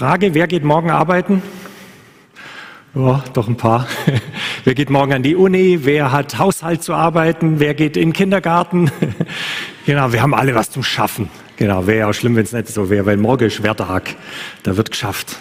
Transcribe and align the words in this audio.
Frage, 0.00 0.32
wer 0.32 0.46
geht 0.46 0.64
morgen 0.64 0.88
arbeiten? 0.88 1.42
Ja, 2.94 3.22
doch 3.34 3.48
ein 3.48 3.58
paar. 3.58 3.86
Wer 4.64 4.74
geht 4.74 4.88
morgen 4.88 5.12
an 5.12 5.22
die 5.22 5.36
Uni? 5.36 5.80
Wer 5.82 6.10
hat 6.10 6.38
Haushalt 6.38 6.82
zu 6.82 6.94
arbeiten? 6.94 7.60
Wer 7.60 7.74
geht 7.74 7.98
in 7.98 8.08
den 8.08 8.12
Kindergarten? 8.14 8.90
Genau, 9.84 10.10
wir 10.10 10.22
haben 10.22 10.32
alle 10.32 10.54
was 10.54 10.70
zum 10.70 10.82
Schaffen. 10.82 11.28
Genau, 11.58 11.86
wäre 11.86 11.98
ja 11.98 12.08
auch 12.08 12.14
schlimm, 12.14 12.34
wenn 12.34 12.44
es 12.44 12.52
nicht 12.52 12.68
so 12.68 12.88
wäre, 12.88 13.04
weil 13.04 13.18
morgen 13.18 13.44
ist 13.44 13.62
Wertag. 13.62 14.16
Da 14.62 14.78
wird 14.78 14.90
geschafft. 14.90 15.36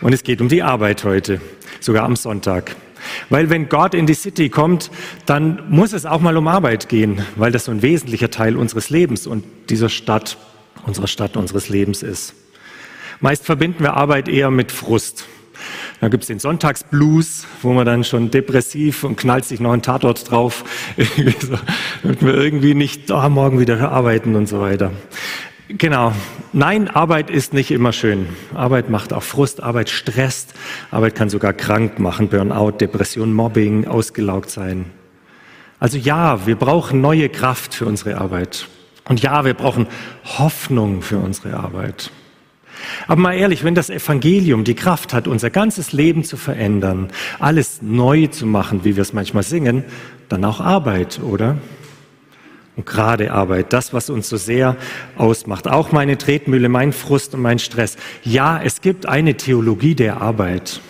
Und 0.00 0.14
es 0.14 0.22
geht 0.22 0.40
um 0.40 0.48
die 0.48 0.62
Arbeit 0.62 1.04
heute, 1.04 1.42
sogar 1.80 2.04
am 2.04 2.16
Sonntag. 2.16 2.76
Weil 3.28 3.50
wenn 3.50 3.68
Gott 3.68 3.92
in 3.92 4.06
die 4.06 4.14
City 4.14 4.48
kommt, 4.48 4.90
dann 5.26 5.62
muss 5.68 5.92
es 5.92 6.06
auch 6.06 6.20
mal 6.20 6.38
um 6.38 6.48
Arbeit 6.48 6.88
gehen, 6.88 7.26
weil 7.36 7.52
das 7.52 7.66
so 7.66 7.72
ein 7.72 7.82
wesentlicher 7.82 8.30
Teil 8.30 8.56
unseres 8.56 8.88
Lebens 8.88 9.26
und 9.26 9.44
dieser 9.68 9.90
Stadt, 9.90 10.38
unserer 10.86 11.08
Stadt, 11.08 11.36
unseres 11.36 11.68
Lebens 11.68 12.02
ist. 12.02 12.34
Meist 13.20 13.44
verbinden 13.44 13.82
wir 13.82 13.94
Arbeit 13.94 14.28
eher 14.28 14.50
mit 14.50 14.72
Frust. 14.72 15.26
Da 16.00 16.08
gibt's 16.08 16.26
den 16.26 16.38
Sonntagsblues, 16.38 17.46
wo 17.62 17.72
man 17.72 17.86
dann 17.86 18.04
schon 18.04 18.30
depressiv 18.30 19.04
und 19.04 19.16
knallt 19.16 19.46
sich 19.46 19.60
noch 19.60 19.72
einen 19.72 19.82
Tatort 19.82 20.30
drauf, 20.30 20.64
damit 22.02 22.22
wir 22.22 22.34
irgendwie 22.34 22.74
nicht 22.74 23.10
oh, 23.10 23.28
morgen 23.30 23.58
wieder 23.58 23.90
arbeiten 23.90 24.36
und 24.36 24.46
so 24.46 24.60
weiter. 24.60 24.92
Genau. 25.68 26.12
Nein, 26.52 26.88
Arbeit 26.88 27.28
ist 27.30 27.52
nicht 27.52 27.70
immer 27.70 27.92
schön. 27.92 28.28
Arbeit 28.54 28.88
macht 28.88 29.12
auch 29.12 29.22
Frust, 29.22 29.62
Arbeit 29.62 29.88
stresst, 29.88 30.54
Arbeit 30.90 31.14
kann 31.14 31.28
sogar 31.28 31.52
krank 31.52 31.98
machen, 31.98 32.28
Burnout, 32.28 32.72
Depression, 32.72 33.32
Mobbing, 33.32 33.86
ausgelaugt 33.86 34.50
sein. 34.50 34.86
Also 35.80 35.98
ja, 35.98 36.46
wir 36.46 36.56
brauchen 36.56 37.00
neue 37.00 37.28
Kraft 37.28 37.74
für 37.74 37.86
unsere 37.86 38.18
Arbeit. 38.18 38.68
Und 39.08 39.22
ja, 39.22 39.44
wir 39.44 39.54
brauchen 39.54 39.86
Hoffnung 40.38 41.02
für 41.02 41.18
unsere 41.18 41.54
Arbeit. 41.54 42.10
Aber 43.06 43.20
mal 43.20 43.34
ehrlich, 43.34 43.64
wenn 43.64 43.74
das 43.74 43.90
Evangelium 43.90 44.64
die 44.64 44.74
Kraft 44.74 45.12
hat, 45.12 45.28
unser 45.28 45.50
ganzes 45.50 45.92
Leben 45.92 46.24
zu 46.24 46.36
verändern, 46.36 47.08
alles 47.38 47.80
neu 47.82 48.26
zu 48.26 48.46
machen, 48.46 48.84
wie 48.84 48.96
wir 48.96 49.02
es 49.02 49.12
manchmal 49.12 49.42
singen, 49.42 49.84
dann 50.28 50.44
auch 50.44 50.60
Arbeit, 50.60 51.20
oder? 51.22 51.56
Und 52.76 52.84
gerade 52.84 53.32
Arbeit, 53.32 53.72
das, 53.72 53.94
was 53.94 54.10
uns 54.10 54.28
so 54.28 54.36
sehr 54.36 54.76
ausmacht. 55.16 55.66
Auch 55.66 55.92
meine 55.92 56.18
Tretmühle, 56.18 56.68
mein 56.68 56.92
Frust 56.92 57.34
und 57.34 57.40
mein 57.40 57.58
Stress. 57.58 57.96
Ja, 58.22 58.60
es 58.62 58.82
gibt 58.82 59.06
eine 59.06 59.34
Theologie 59.34 59.94
der 59.94 60.20
Arbeit. 60.20 60.80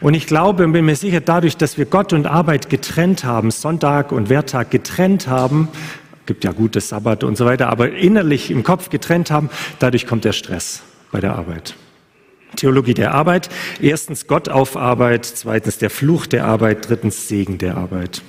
Und 0.00 0.14
ich 0.14 0.26
glaube 0.26 0.64
und 0.64 0.72
bin 0.72 0.86
mir 0.86 0.96
sicher, 0.96 1.20
dadurch, 1.20 1.58
dass 1.58 1.76
wir 1.76 1.84
Gott 1.84 2.14
und 2.14 2.26
Arbeit 2.26 2.70
getrennt 2.70 3.24
haben, 3.24 3.50
Sonntag 3.50 4.12
und 4.12 4.30
Werttag 4.30 4.70
getrennt 4.70 5.28
haben, 5.28 5.68
gibt 6.26 6.44
ja 6.44 6.52
gutes 6.52 6.88
Sabbat 6.88 7.22
und 7.22 7.36
so 7.36 7.44
weiter, 7.44 7.68
aber 7.68 7.92
innerlich 7.92 8.50
im 8.50 8.62
Kopf 8.62 8.88
getrennt 8.88 9.30
haben, 9.30 9.50
dadurch 9.78 10.06
kommt 10.06 10.24
der 10.24 10.32
Stress 10.32 10.82
bei 11.14 11.20
der 11.20 11.36
Arbeit. 11.36 11.76
Theologie 12.56 12.92
der 12.92 13.14
Arbeit. 13.14 13.48
Erstens 13.80 14.26
Gott 14.26 14.48
auf 14.48 14.76
Arbeit, 14.76 15.24
zweitens 15.24 15.78
der 15.78 15.88
Fluch 15.88 16.26
der 16.26 16.44
Arbeit, 16.44 16.88
drittens 16.88 17.28
Segen 17.28 17.56
der 17.56 17.76
Arbeit. 17.76 18.22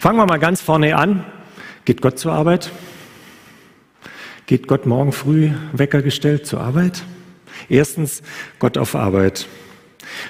Fangen 0.00 0.16
wir 0.16 0.24
mal 0.24 0.38
ganz 0.38 0.62
vorne 0.62 0.96
an. 0.96 1.26
Geht 1.84 2.00
Gott 2.00 2.18
zur 2.18 2.32
Arbeit? 2.32 2.70
Geht 4.46 4.66
Gott 4.66 4.86
morgen 4.86 5.12
früh 5.12 5.50
Wecker 5.74 6.00
gestellt 6.00 6.46
zur 6.46 6.62
Arbeit? 6.62 7.02
Erstens, 7.68 8.22
Gott 8.60 8.78
auf 8.78 8.94
Arbeit. 8.94 9.46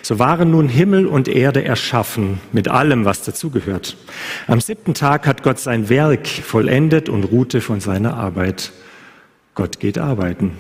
So 0.03 0.19
waren 0.19 0.51
nun 0.51 0.69
Himmel 0.69 1.07
und 1.07 1.29
Erde 1.29 1.63
erschaffen 1.63 2.41
mit 2.51 2.67
allem, 2.67 3.05
was 3.05 3.23
dazugehört. 3.23 3.97
Am 4.49 4.61
siebten 4.61 4.95
Tag 4.95 5.25
hat 5.29 5.45
Gott 5.45 5.61
sein 5.61 5.89
Werk 5.89 6.27
vollendet 6.27 7.09
und 7.09 7.23
ruhte 7.23 7.61
von 7.61 7.79
seiner 7.79 8.17
Arbeit. 8.17 8.73
Gott 9.55 9.79
geht 9.79 9.99
arbeiten. 9.99 10.57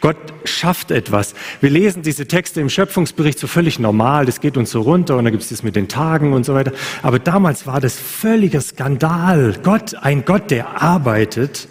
Gott 0.00 0.16
schafft 0.44 0.90
etwas. 0.90 1.34
Wir 1.60 1.70
lesen 1.70 2.02
diese 2.02 2.26
Texte 2.26 2.60
im 2.60 2.68
Schöpfungsbericht 2.68 3.38
so 3.38 3.46
völlig 3.46 3.78
normal, 3.78 4.26
das 4.26 4.40
geht 4.40 4.56
uns 4.56 4.70
so 4.70 4.80
runter 4.80 5.16
und 5.16 5.24
dann 5.24 5.32
gibt 5.32 5.42
es 5.42 5.50
das 5.50 5.62
mit 5.62 5.76
den 5.76 5.88
Tagen 5.88 6.32
und 6.32 6.44
so 6.44 6.54
weiter. 6.54 6.72
Aber 7.02 7.18
damals 7.18 7.66
war 7.66 7.80
das 7.80 7.96
völliger 7.96 8.60
Skandal. 8.60 9.56
Gott, 9.62 9.94
ein 9.94 10.24
Gott, 10.24 10.50
der 10.50 10.82
arbeitet, 10.82 11.68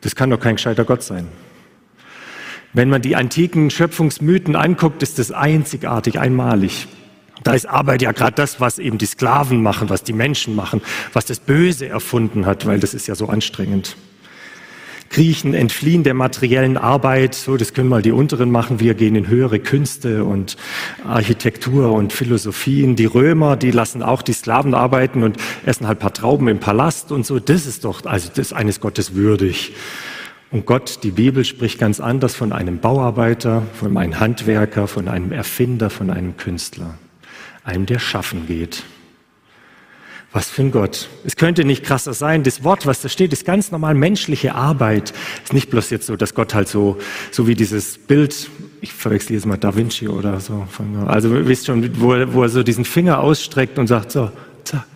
das 0.00 0.14
kann 0.14 0.30
doch 0.30 0.40
kein 0.40 0.56
gescheiter 0.56 0.84
Gott 0.84 1.02
sein. 1.02 1.28
Wenn 2.72 2.90
man 2.90 3.02
die 3.02 3.16
antiken 3.16 3.70
Schöpfungsmythen 3.70 4.54
anguckt, 4.54 5.02
ist 5.02 5.18
das 5.18 5.32
einzigartig, 5.32 6.18
einmalig. 6.18 6.86
Da 7.44 7.54
ist 7.54 7.66
Arbeit 7.66 8.02
ja 8.02 8.12
gerade 8.12 8.32
das, 8.32 8.60
was 8.60 8.78
eben 8.78 8.98
die 8.98 9.06
Sklaven 9.06 9.62
machen, 9.62 9.88
was 9.88 10.02
die 10.02 10.12
Menschen 10.12 10.54
machen, 10.54 10.82
was 11.12 11.24
das 11.24 11.40
Böse 11.40 11.88
erfunden 11.88 12.46
hat, 12.46 12.66
weil 12.66 12.80
das 12.80 12.94
ist 12.94 13.06
ja 13.06 13.14
so 13.14 13.28
anstrengend. 13.28 13.96
Griechen 15.10 15.54
entfliehen 15.54 16.02
der 16.02 16.14
materiellen 16.14 16.76
Arbeit, 16.76 17.34
so 17.34 17.56
das 17.56 17.72
können 17.72 17.88
mal 17.88 18.02
die 18.02 18.12
unteren 18.12 18.50
machen, 18.50 18.78
wir 18.80 18.94
gehen 18.94 19.16
in 19.16 19.28
höhere 19.28 19.58
Künste 19.58 20.24
und 20.24 20.56
Architektur 21.06 21.92
und 21.92 22.12
Philosophien. 22.12 22.94
Die 22.94 23.06
Römer, 23.06 23.56
die 23.56 23.70
lassen 23.70 24.02
auch 24.02 24.22
die 24.22 24.32
Sklaven 24.32 24.74
arbeiten 24.74 25.22
und 25.22 25.36
essen 25.64 25.86
halt 25.86 25.98
paar 25.98 26.12
Trauben 26.12 26.48
im 26.48 26.60
Palast 26.60 27.10
und 27.10 27.24
so. 27.24 27.38
Das 27.38 27.66
ist 27.66 27.84
doch, 27.84 28.04
also 28.04 28.28
das 28.28 28.38
ist 28.38 28.52
eines 28.52 28.80
Gottes 28.80 29.14
würdig. 29.14 29.72
Und 30.50 30.64
Gott, 30.64 31.00
die 31.02 31.10
Bibel 31.10 31.44
spricht 31.44 31.78
ganz 31.78 32.00
anders 32.00 32.34
von 32.34 32.52
einem 32.52 32.78
Bauarbeiter, 32.78 33.62
von 33.74 33.96
einem 33.96 34.18
Handwerker, 34.18 34.86
von 34.88 35.08
einem 35.08 35.32
Erfinder, 35.32 35.90
von 35.90 36.10
einem 36.10 36.36
Künstler, 36.36 36.98
einem, 37.64 37.84
der 37.84 37.98
schaffen 37.98 38.46
geht. 38.46 38.82
Was 40.32 40.50
für 40.50 40.60
ein 40.62 40.70
Gott. 40.70 41.08
Es 41.24 41.36
könnte 41.36 41.64
nicht 41.64 41.84
krasser 41.84 42.12
sein. 42.12 42.42
Das 42.42 42.62
Wort, 42.62 42.84
was 42.84 43.00
da 43.00 43.08
steht, 43.08 43.32
ist 43.32 43.46
ganz 43.46 43.70
normal 43.70 43.94
menschliche 43.94 44.54
Arbeit. 44.54 45.14
Ist 45.42 45.54
nicht 45.54 45.70
bloß 45.70 45.88
jetzt 45.88 46.06
so, 46.06 46.16
dass 46.16 46.34
Gott 46.34 46.54
halt 46.54 46.68
so, 46.68 46.98
so 47.30 47.46
wie 47.46 47.54
dieses 47.54 47.96
Bild, 47.96 48.50
ich 48.82 48.92
verwechsel 48.92 49.34
jetzt 49.34 49.46
mal 49.46 49.56
Da 49.56 49.74
Vinci 49.74 50.06
oder 50.06 50.38
so. 50.40 50.68
Also, 51.06 51.46
wisst 51.46 51.66
schon, 51.66 51.98
wo 51.98 52.12
er, 52.12 52.34
wo 52.34 52.42
er 52.42 52.50
so 52.50 52.62
diesen 52.62 52.84
Finger 52.84 53.20
ausstreckt 53.20 53.78
und 53.78 53.86
sagt, 53.86 54.12
so, 54.12 54.30
zack. 54.64 54.86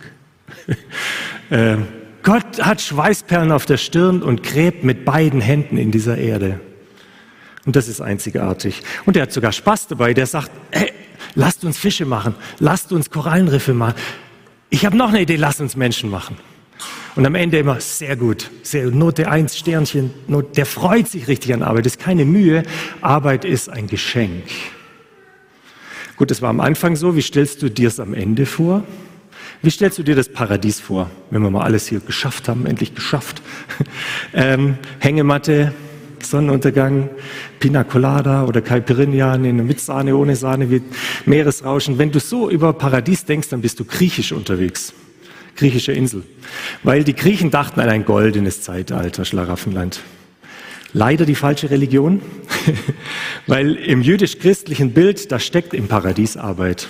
äh, 1.49 1.77
Gott 2.21 2.61
hat 2.61 2.81
Schweißperlen 2.81 3.51
auf 3.51 3.65
der 3.65 3.77
Stirn 3.77 4.21
und 4.21 4.43
gräbt 4.43 4.83
mit 4.83 5.03
beiden 5.03 5.41
Händen 5.41 5.77
in 5.77 5.89
dieser 5.91 6.17
Erde. 6.17 6.59
Und 7.65 7.75
das 7.75 7.87
ist 7.87 8.01
einzigartig. 8.01 8.81
Und 9.05 9.17
er 9.17 9.23
hat 9.23 9.31
sogar 9.31 9.51
Spaß 9.51 9.87
dabei. 9.87 10.13
Der 10.13 10.27
sagt, 10.27 10.51
hey, 10.71 10.93
lasst 11.35 11.63
uns 11.65 11.77
Fische 11.77 12.05
machen, 12.05 12.35
lasst 12.59 12.91
uns 12.91 13.09
Korallenriffe 13.09 13.73
machen, 13.73 13.95
ich 14.73 14.87
habe 14.87 14.97
noch 14.97 15.09
eine 15.09 15.21
Idee, 15.21 15.35
lass 15.35 15.61
uns 15.61 15.75
Menschen 15.75 16.09
machen. 16.09 16.35
Und 17.15 17.27
am 17.27 17.35
Ende 17.35 17.59
immer, 17.59 17.79
sehr 17.79 18.15
gut, 18.15 18.49
sehr 18.63 18.89
Note 18.89 19.29
1, 19.29 19.55
Sternchen, 19.55 20.09
Note, 20.25 20.49
der 20.55 20.65
freut 20.65 21.07
sich 21.07 21.27
richtig 21.27 21.53
an 21.53 21.61
Arbeit. 21.61 21.85
Das 21.85 21.93
ist 21.93 22.01
keine 22.01 22.25
Mühe, 22.25 22.63
Arbeit 22.99 23.45
ist 23.45 23.69
ein 23.69 23.85
Geschenk. 23.85 24.45
Gut, 26.17 26.31
das 26.31 26.41
war 26.41 26.49
am 26.49 26.59
Anfang 26.59 26.95
so. 26.95 27.15
Wie 27.15 27.21
stellst 27.21 27.61
du 27.61 27.69
dir 27.69 27.87
es 27.87 27.99
am 27.99 28.15
Ende 28.15 28.47
vor? 28.47 28.83
Wie 29.61 29.69
stellst 29.69 29.99
du 29.99 30.03
dir 30.03 30.15
das 30.15 30.27
Paradies 30.27 30.79
vor, 30.79 31.11
wenn 31.29 31.43
wir 31.43 31.51
mal 31.51 31.63
alles 31.63 31.87
hier 31.87 31.99
geschafft 31.99 32.49
haben, 32.49 32.65
endlich 32.65 32.95
geschafft? 32.95 33.43
ähm, 34.33 34.79
Hängematte, 34.97 35.71
Sonnenuntergang, 36.25 37.09
Pina 37.59 37.83
Colada 37.83 38.45
oder 38.45 38.61
Caipirinha, 38.61 39.37
mit 39.37 39.79
Sahne, 39.79 40.15
ohne 40.15 40.35
Sahne, 40.35 40.69
wie 40.69 40.81
Meeresrauschen. 41.25 41.97
Wenn 41.97 42.11
du 42.11 42.19
so 42.19 42.49
über 42.49 42.73
Paradies 42.73 43.25
denkst, 43.25 43.49
dann 43.49 43.61
bist 43.61 43.79
du 43.79 43.85
griechisch 43.85 44.31
unterwegs. 44.31 44.93
Griechische 45.55 45.91
Insel. 45.91 46.23
Weil 46.83 47.03
die 47.03 47.15
Griechen 47.15 47.51
dachten 47.51 47.79
an 47.79 47.89
ein 47.89 48.05
goldenes 48.05 48.61
Zeitalter, 48.61 49.25
Schlaraffenland. 49.25 50.01
Leider 50.93 51.25
die 51.25 51.35
falsche 51.35 51.69
Religion, 51.71 52.21
weil 53.47 53.75
im 53.75 54.01
jüdisch-christlichen 54.01 54.93
Bild, 54.93 55.31
da 55.31 55.39
steckt 55.39 55.73
im 55.73 55.87
Paradies 55.87 56.37
Arbeit. 56.37 56.87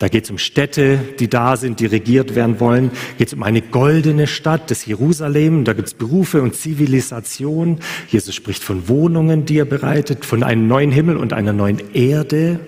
Da 0.00 0.08
geht 0.08 0.24
es 0.24 0.30
um 0.30 0.38
Städte, 0.38 0.98
die 1.18 1.28
da 1.28 1.58
sind, 1.58 1.78
die 1.78 1.84
regiert 1.84 2.34
werden 2.34 2.58
wollen. 2.58 2.90
Geht 3.18 3.28
es 3.28 3.34
um 3.34 3.42
eine 3.42 3.60
goldene 3.60 4.26
Stadt, 4.26 4.70
das 4.70 4.86
Jerusalem. 4.86 5.64
Da 5.64 5.74
gibt 5.74 5.88
es 5.88 5.94
Berufe 5.94 6.40
und 6.40 6.56
Zivilisation. 6.56 7.80
Jesus 8.08 8.34
spricht 8.34 8.64
von 8.64 8.88
Wohnungen, 8.88 9.44
die 9.44 9.58
er 9.58 9.66
bereitet, 9.66 10.24
von 10.24 10.42
einem 10.42 10.66
neuen 10.66 10.90
Himmel 10.90 11.18
und 11.18 11.34
einer 11.34 11.52
neuen 11.52 11.94
Erde. 11.94 12.60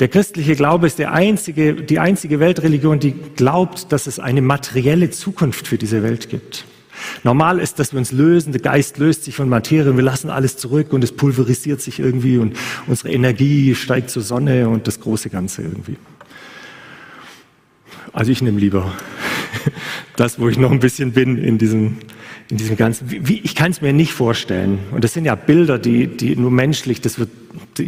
Der 0.00 0.08
christliche 0.08 0.56
Glaube 0.56 0.88
ist 0.88 0.98
der 0.98 1.12
einzige, 1.12 1.74
die 1.74 2.00
einzige 2.00 2.40
Weltreligion, 2.40 2.98
die 2.98 3.14
glaubt, 3.36 3.92
dass 3.92 4.08
es 4.08 4.18
eine 4.18 4.42
materielle 4.42 5.10
Zukunft 5.10 5.68
für 5.68 5.78
diese 5.78 6.02
Welt 6.02 6.28
gibt. 6.28 6.64
Normal 7.24 7.58
ist, 7.58 7.78
dass 7.78 7.92
wir 7.92 7.98
uns 7.98 8.12
lösen, 8.12 8.52
der 8.52 8.60
Geist 8.60 8.98
löst 8.98 9.24
sich 9.24 9.34
von 9.34 9.48
Materie 9.48 9.90
und 9.90 9.96
wir 9.96 10.04
lassen 10.04 10.30
alles 10.30 10.56
zurück 10.56 10.92
und 10.92 11.04
es 11.04 11.12
pulverisiert 11.12 11.80
sich 11.80 11.98
irgendwie 11.98 12.38
und 12.38 12.56
unsere 12.86 13.10
Energie 13.10 13.74
steigt 13.74 14.10
zur 14.10 14.22
Sonne 14.22 14.68
und 14.68 14.86
das 14.86 15.00
große 15.00 15.30
Ganze 15.30 15.62
irgendwie. 15.62 15.96
Also 18.12 18.32
ich 18.32 18.40
nehme 18.40 18.58
lieber 18.58 18.92
das, 20.16 20.38
wo 20.38 20.48
ich 20.48 20.58
noch 20.58 20.70
ein 20.70 20.80
bisschen 20.80 21.12
bin 21.12 21.36
in 21.36 21.58
diesem, 21.58 21.98
in 22.48 22.56
diesem 22.56 22.76
ganzen. 22.76 23.10
Wie, 23.10 23.40
ich 23.40 23.54
kann 23.54 23.70
es 23.70 23.82
mir 23.82 23.92
nicht 23.92 24.12
vorstellen. 24.12 24.78
Und 24.90 25.04
das 25.04 25.12
sind 25.12 25.24
ja 25.24 25.34
Bilder, 25.34 25.78
die, 25.78 26.06
die 26.06 26.36
nur 26.36 26.50
menschlich, 26.50 27.00
das 27.00 27.18
wird, 27.18 27.30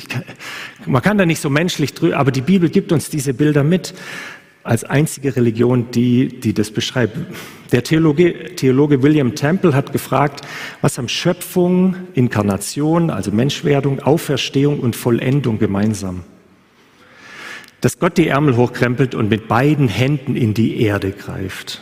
kann, 0.08 0.24
man 0.86 1.02
kann 1.02 1.18
da 1.18 1.24
nicht 1.24 1.40
so 1.40 1.48
menschlich 1.48 1.94
drüber, 1.94 2.18
aber 2.18 2.30
die 2.30 2.40
Bibel 2.40 2.68
gibt 2.68 2.92
uns 2.92 3.08
diese 3.08 3.34
Bilder 3.34 3.64
mit. 3.64 3.94
Als 4.68 4.84
einzige 4.84 5.34
Religion, 5.34 5.90
die, 5.92 6.28
die 6.40 6.52
das 6.52 6.70
beschreibt. 6.70 7.16
Der 7.72 7.84
Theologe, 7.84 8.54
Theologe 8.54 9.02
William 9.02 9.34
Temple 9.34 9.74
hat 9.74 9.92
gefragt, 9.92 10.42
was 10.82 10.98
haben 10.98 11.08
Schöpfung, 11.08 11.96
Inkarnation, 12.12 13.08
also 13.08 13.30
Menschwerdung, 13.30 14.00
Auferstehung 14.00 14.80
und 14.80 14.94
Vollendung 14.94 15.58
gemeinsam? 15.58 16.22
Dass 17.80 17.98
Gott 17.98 18.18
die 18.18 18.28
Ärmel 18.28 18.56
hochkrempelt 18.56 19.14
und 19.14 19.30
mit 19.30 19.48
beiden 19.48 19.88
Händen 19.88 20.36
in 20.36 20.52
die 20.52 20.82
Erde 20.82 21.12
greift. 21.12 21.80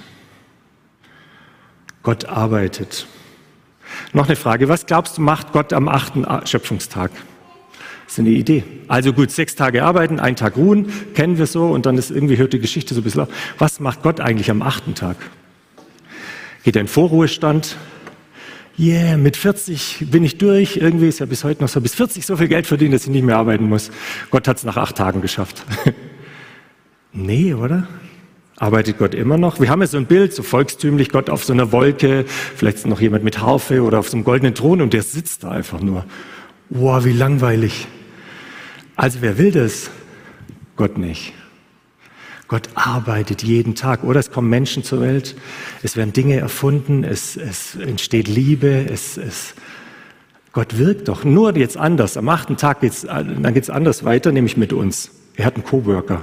Gott 2.04 2.26
arbeitet. 2.26 3.08
Noch 4.12 4.26
eine 4.26 4.36
Frage, 4.36 4.68
was 4.68 4.86
glaubst 4.86 5.18
du 5.18 5.22
macht 5.22 5.50
Gott 5.50 5.72
am 5.72 5.88
achten 5.88 6.24
Schöpfungstag? 6.46 7.10
Das 8.06 8.14
ist 8.14 8.18
eine 8.20 8.30
Idee. 8.30 8.62
Also 8.88 9.12
gut, 9.12 9.30
sechs 9.30 9.56
Tage 9.56 9.84
arbeiten, 9.84 10.20
ein 10.20 10.36
Tag 10.36 10.56
ruhen, 10.56 10.86
kennen 11.14 11.38
wir 11.38 11.46
so, 11.46 11.66
und 11.66 11.86
dann 11.86 11.98
ist 11.98 12.10
irgendwie 12.10 12.38
hört 12.38 12.52
die 12.52 12.60
Geschichte 12.60 12.94
so 12.94 13.00
ein 13.00 13.04
bisschen 13.04 13.22
auf. 13.22 13.28
Was 13.58 13.80
macht 13.80 14.02
Gott 14.02 14.20
eigentlich 14.20 14.50
am 14.50 14.62
achten 14.62 14.94
Tag? 14.94 15.16
Geht 16.62 16.76
er 16.76 16.82
in 16.82 16.88
Vorruhestand? 16.88 17.76
Yeah, 18.78 19.16
mit 19.16 19.36
40 19.36 20.06
bin 20.10 20.22
ich 20.22 20.36
durch. 20.38 20.76
Irgendwie 20.76 21.08
ist 21.08 21.18
ja 21.18 21.26
bis 21.26 21.44
heute 21.44 21.62
noch 21.62 21.68
so, 21.68 21.80
bis 21.80 21.94
40 21.94 22.26
so 22.26 22.36
viel 22.36 22.48
Geld 22.48 22.66
verdienen, 22.66 22.92
dass 22.92 23.04
ich 23.04 23.10
nicht 23.10 23.24
mehr 23.24 23.38
arbeiten 23.38 23.68
muss. 23.68 23.90
Gott 24.30 24.46
hat 24.46 24.58
es 24.58 24.64
nach 24.64 24.76
acht 24.76 24.96
Tagen 24.96 25.22
geschafft. 25.22 25.64
nee, 27.12 27.54
oder? 27.54 27.88
Arbeitet 28.56 28.98
Gott 28.98 29.14
immer 29.14 29.38
noch? 29.38 29.60
Wir 29.60 29.70
haben 29.70 29.80
ja 29.80 29.86
so 29.86 29.96
ein 29.96 30.06
Bild, 30.06 30.32
so 30.32 30.42
volkstümlich, 30.42 31.08
Gott 31.08 31.30
auf 31.30 31.44
so 31.44 31.52
einer 31.52 31.72
Wolke, 31.72 32.24
vielleicht 32.26 32.86
noch 32.86 33.00
jemand 33.00 33.24
mit 33.24 33.40
Harfe 33.40 33.82
oder 33.82 33.98
auf 33.98 34.08
so 34.08 34.16
einem 34.16 34.24
goldenen 34.24 34.54
Thron 34.54 34.82
und 34.82 34.92
der 34.92 35.02
sitzt 35.02 35.44
da 35.44 35.50
einfach 35.50 35.80
nur. 35.80 36.04
Wow, 36.68 37.04
wie 37.04 37.12
langweilig. 37.12 37.86
Also 38.96 39.18
wer 39.20 39.36
will 39.38 39.52
das? 39.52 39.90
Gott 40.76 40.96
nicht. 40.96 41.34
Gott 42.48 42.68
arbeitet 42.74 43.42
jeden 43.42 43.74
Tag, 43.74 44.04
oder? 44.04 44.20
Es 44.20 44.30
kommen 44.30 44.48
Menschen 44.48 44.84
zur 44.84 45.00
Welt, 45.00 45.34
es 45.82 45.96
werden 45.96 46.12
Dinge 46.12 46.36
erfunden, 46.36 47.02
es, 47.02 47.36
es 47.36 47.74
entsteht 47.74 48.28
Liebe, 48.28 48.86
es, 48.88 49.16
es, 49.16 49.54
Gott 50.52 50.78
wirkt 50.78 51.08
doch. 51.08 51.24
Nur 51.24 51.56
jetzt 51.56 51.76
anders. 51.76 52.16
Am 52.16 52.28
achten 52.28 52.56
Tag 52.56 52.80
geht's, 52.80 53.02
dann 53.02 53.52
geht's 53.52 53.68
anders 53.68 54.04
weiter, 54.04 54.32
nämlich 54.32 54.56
mit 54.56 54.72
uns. 54.72 55.10
Er 55.34 55.44
hat 55.44 55.56
einen 55.56 55.64
Coworker. 55.64 56.22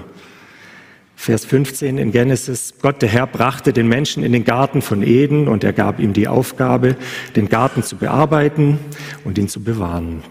Vers 1.16 1.46
15 1.46 1.98
in 1.98 2.12
Genesis, 2.12 2.74
Gott 2.82 3.02
der 3.02 3.10
Herr 3.10 3.28
brachte 3.28 3.72
den 3.72 3.88
Menschen 3.88 4.24
in 4.24 4.32
den 4.32 4.44
Garten 4.44 4.82
von 4.82 5.04
Eden 5.04 5.48
und 5.48 5.64
er 5.64 5.72
gab 5.72 6.00
ihm 6.00 6.14
die 6.14 6.28
Aufgabe, 6.28 6.96
den 7.36 7.50
Garten 7.50 7.84
zu 7.84 7.98
bearbeiten 7.98 8.80
und 9.24 9.38
ihn 9.38 9.48
zu 9.48 9.62
bewahren. 9.64 10.24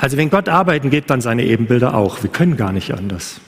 Also 0.00 0.16
wenn 0.16 0.30
Gott 0.30 0.48
arbeiten 0.48 0.88
geht, 0.88 1.10
dann 1.10 1.20
seine 1.20 1.44
Ebenbilder 1.44 1.92
auch. 1.92 2.22
Wir 2.22 2.30
können 2.30 2.56
gar 2.56 2.72
nicht 2.72 2.94
anders. 2.94 3.38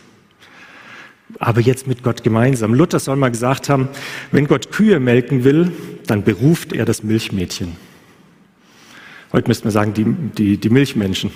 Aber 1.39 1.63
jetzt 1.63 1.87
mit 1.87 2.03
Gott 2.03 2.23
gemeinsam. 2.23 2.75
Luther 2.75 2.99
soll 2.99 3.17
mal 3.17 3.31
gesagt 3.31 3.71
haben, 3.71 3.89
wenn 4.33 4.47
Gott 4.47 4.71
Kühe 4.71 5.01
melken 5.01 5.45
will, 5.45 5.73
dann 6.07 6.25
beruft 6.25 6.75
er 6.75 6.85
das 6.85 7.03
Milchmädchen. 7.03 7.79
Heute 9.33 9.49
müsste 9.49 9.65
man 9.65 9.73
sagen, 9.73 9.95
die, 9.95 10.05
die, 10.05 10.59
die 10.59 10.69
Milchmenschen. 10.69 11.31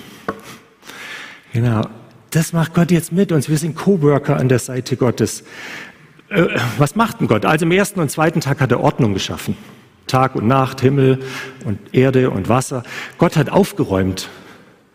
Genau. 1.54 1.88
Das 2.28 2.52
macht 2.52 2.74
Gott 2.74 2.90
jetzt 2.90 3.10
mit 3.10 3.32
uns. 3.32 3.48
Wir 3.48 3.56
sind 3.56 3.74
Coworker 3.74 4.36
an 4.36 4.50
der 4.50 4.58
Seite 4.58 4.98
Gottes. 4.98 5.44
Äh, 6.28 6.44
was 6.76 6.94
macht 6.94 7.20
denn 7.20 7.26
Gott? 7.26 7.46
Also 7.46 7.64
im 7.64 7.72
ersten 7.72 8.00
und 8.00 8.10
zweiten 8.10 8.42
Tag 8.42 8.60
hat 8.60 8.70
er 8.70 8.80
Ordnung 8.80 9.14
geschaffen. 9.14 9.56
Tag 10.08 10.34
und 10.36 10.46
Nacht, 10.46 10.82
Himmel 10.82 11.20
und 11.64 11.78
Erde 11.94 12.28
und 12.28 12.50
Wasser. 12.50 12.82
Gott 13.16 13.38
hat 13.38 13.48
aufgeräumt. 13.48 14.28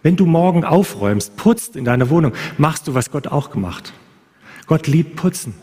Wenn 0.03 0.15
du 0.15 0.25
morgen 0.25 0.63
aufräumst, 0.63 1.38
putzt 1.38 1.75
in 1.75 1.86
deiner 1.86 2.09
Wohnung, 2.09 2.33
machst 2.57 2.88
du, 2.88 2.94
was 2.94 3.12
Gott 3.12 3.27
auch 3.27 3.51
gemacht. 3.51 3.94
Gott 4.65 4.88
liebt 4.88 5.15
putzen 5.15 5.53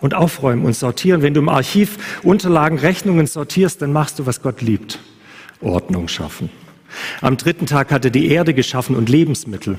und 0.00 0.14
aufräumen 0.14 0.64
und 0.64 0.74
sortieren. 0.74 1.22
Wenn 1.22 1.34
du 1.34 1.40
im 1.40 1.48
Archiv 1.48 2.20
Unterlagen, 2.22 2.78
Rechnungen 2.78 3.26
sortierst, 3.26 3.82
dann 3.82 3.92
machst 3.92 4.18
du, 4.18 4.26
was 4.26 4.42
Gott 4.42 4.60
liebt. 4.60 5.00
Ordnung 5.60 6.08
schaffen. 6.08 6.50
Am 7.20 7.36
dritten 7.36 7.66
Tag 7.66 7.90
hat 7.90 8.04
er 8.04 8.10
die 8.10 8.28
Erde 8.28 8.54
geschaffen 8.54 8.94
und 8.94 9.08
Lebensmittel. 9.08 9.78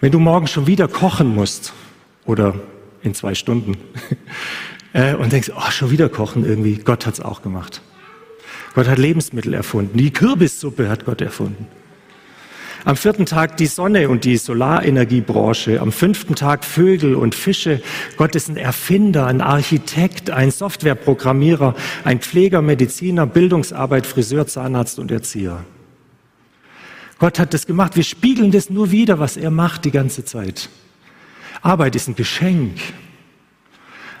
Wenn 0.00 0.12
du 0.12 0.18
morgen 0.18 0.46
schon 0.46 0.66
wieder 0.66 0.88
kochen 0.88 1.34
musst 1.34 1.72
oder 2.26 2.54
in 3.02 3.14
zwei 3.14 3.34
Stunden 3.34 3.76
äh, 4.92 5.14
und 5.14 5.32
denkst, 5.32 5.52
oh, 5.54 5.70
schon 5.70 5.90
wieder 5.90 6.08
kochen 6.08 6.44
irgendwie, 6.44 6.76
Gott 6.76 7.06
hat 7.06 7.14
es 7.14 7.20
auch 7.20 7.42
gemacht. 7.42 7.82
Gott 8.74 8.88
hat 8.88 8.98
Lebensmittel 8.98 9.54
erfunden. 9.54 9.96
Die 9.96 10.12
Kürbissuppe 10.12 10.88
hat 10.88 11.04
Gott 11.04 11.20
erfunden. 11.20 11.66
Am 12.86 12.96
vierten 12.96 13.24
Tag 13.24 13.56
die 13.56 13.66
Sonne 13.66 14.10
und 14.10 14.24
die 14.24 14.36
Solarenergiebranche. 14.36 15.80
Am 15.80 15.90
fünften 15.90 16.34
Tag 16.34 16.66
Vögel 16.66 17.14
und 17.14 17.34
Fische. 17.34 17.80
Gott 18.18 18.34
ist 18.34 18.50
ein 18.50 18.58
Erfinder, 18.58 19.26
ein 19.26 19.40
Architekt, 19.40 20.30
ein 20.30 20.50
Softwareprogrammierer, 20.50 21.74
ein 22.04 22.20
Pfleger, 22.20 22.60
Mediziner, 22.60 23.26
Bildungsarbeit, 23.26 24.04
Friseur, 24.06 24.46
Zahnarzt 24.46 24.98
und 24.98 25.10
Erzieher. 25.10 25.64
Gott 27.18 27.38
hat 27.38 27.54
das 27.54 27.66
gemacht. 27.66 27.96
Wir 27.96 28.02
spiegeln 28.02 28.50
das 28.50 28.68
nur 28.68 28.90
wieder, 28.90 29.18
was 29.18 29.38
er 29.38 29.50
macht 29.50 29.86
die 29.86 29.90
ganze 29.90 30.26
Zeit. 30.26 30.68
Arbeit 31.62 31.96
ist 31.96 32.08
ein 32.08 32.16
Geschenk. 32.16 32.78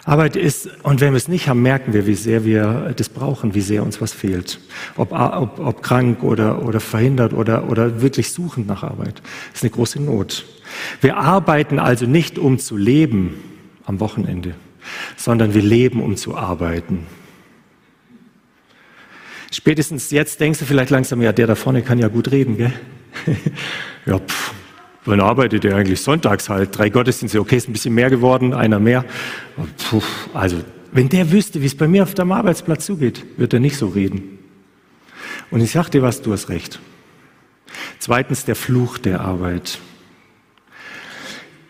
Arbeit 0.06 0.36
ist, 0.36 0.68
und 0.82 1.00
wenn 1.00 1.12
wir 1.12 1.16
es 1.16 1.28
nicht 1.28 1.48
haben, 1.48 1.62
merken 1.62 1.94
wir, 1.94 2.06
wie 2.06 2.14
sehr 2.14 2.44
wir 2.44 2.92
das 2.94 3.08
brauchen, 3.08 3.54
wie 3.54 3.62
sehr 3.62 3.82
uns 3.82 4.02
was 4.02 4.12
fehlt. 4.12 4.60
Ob, 4.96 5.12
ob, 5.12 5.58
ob 5.58 5.82
krank 5.82 6.22
oder, 6.22 6.62
oder 6.62 6.78
verhindert 6.78 7.32
oder, 7.32 7.70
oder 7.70 8.02
wirklich 8.02 8.30
suchend 8.30 8.66
nach 8.66 8.82
Arbeit. 8.82 9.22
Das 9.52 9.60
ist 9.60 9.62
eine 9.62 9.70
große 9.70 10.02
Not. 10.02 10.44
Wir 11.00 11.16
arbeiten 11.16 11.78
also 11.78 12.04
nicht, 12.04 12.38
um 12.38 12.58
zu 12.58 12.76
leben 12.76 13.34
am 13.86 13.98
Wochenende, 14.00 14.54
sondern 15.16 15.54
wir 15.54 15.62
leben, 15.62 16.02
um 16.02 16.16
zu 16.16 16.36
arbeiten. 16.36 17.06
Spätestens 19.50 20.10
jetzt 20.10 20.40
denkst 20.40 20.58
du 20.58 20.64
vielleicht 20.66 20.90
langsam, 20.90 21.22
ja, 21.22 21.32
der 21.32 21.46
da 21.46 21.54
vorne 21.54 21.80
kann 21.80 21.98
ja 21.98 22.08
gut 22.08 22.30
reden, 22.30 22.58
gell? 22.58 22.72
ja, 24.06 24.18
pff, 24.18 24.52
wann 25.04 25.20
arbeitet 25.20 25.64
er 25.64 25.76
eigentlich? 25.76 26.00
Sonntags 26.00 26.48
halt. 26.48 26.76
Drei 26.76 26.88
Gottesdienste, 26.88 27.40
okay, 27.40 27.56
ist 27.56 27.68
ein 27.68 27.72
bisschen 27.72 27.94
mehr 27.94 28.10
geworden, 28.10 28.52
einer 28.52 28.80
mehr. 28.80 29.04
Puh, 29.90 30.02
also, 30.32 30.58
wenn 30.92 31.08
der 31.08 31.30
wüsste, 31.32 31.60
wie 31.60 31.66
es 31.66 31.76
bei 31.76 31.88
mir 31.88 32.02
auf 32.02 32.14
dem 32.14 32.32
Arbeitsplatz 32.32 32.86
zugeht, 32.86 33.24
wird 33.36 33.52
er 33.52 33.60
nicht 33.60 33.76
so 33.76 33.88
reden. 33.88 34.38
Und 35.50 35.60
ich 35.60 35.72
sag 35.72 35.90
dir 35.90 36.02
was, 36.02 36.22
du 36.22 36.32
hast 36.32 36.48
recht. 36.48 36.80
Zweitens 37.98 38.44
der 38.44 38.56
Fluch 38.56 38.98
der 38.98 39.20
Arbeit. 39.20 39.78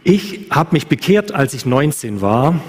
Ich 0.02 0.48
habe 0.50 0.70
mich 0.72 0.87
bekehrt, 0.87 1.32
als 1.32 1.54
ich 1.54 1.64
19 1.64 2.20
war 2.20 2.60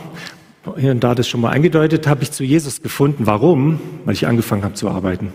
hier 0.77 0.91
und 0.91 1.03
da 1.03 1.13
das 1.13 1.27
schon 1.27 1.41
mal 1.41 1.51
angedeutet, 1.51 2.07
habe 2.07 2.23
ich 2.23 2.31
zu 2.31 2.43
Jesus 2.43 2.81
gefunden. 2.81 3.25
Warum? 3.27 3.79
Weil 4.05 4.13
ich 4.13 4.25
angefangen 4.25 4.63
habe 4.63 4.73
zu 4.73 4.89
arbeiten. 4.89 5.31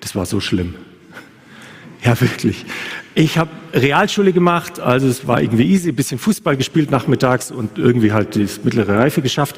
Das 0.00 0.14
war 0.14 0.26
so 0.26 0.40
schlimm. 0.40 0.74
Ja, 2.04 2.20
wirklich. 2.20 2.64
Ich 3.18 3.36
habe 3.36 3.50
Realschule 3.74 4.32
gemacht, 4.32 4.78
also 4.78 5.08
es 5.08 5.26
war 5.26 5.42
irgendwie 5.42 5.64
easy, 5.64 5.88
ein 5.88 5.96
bisschen 5.96 6.20
Fußball 6.20 6.56
gespielt 6.56 6.92
nachmittags 6.92 7.50
und 7.50 7.76
irgendwie 7.76 8.12
halt 8.12 8.36
die 8.36 8.46
mittlere 8.62 8.96
Reife 8.96 9.22
geschafft. 9.22 9.56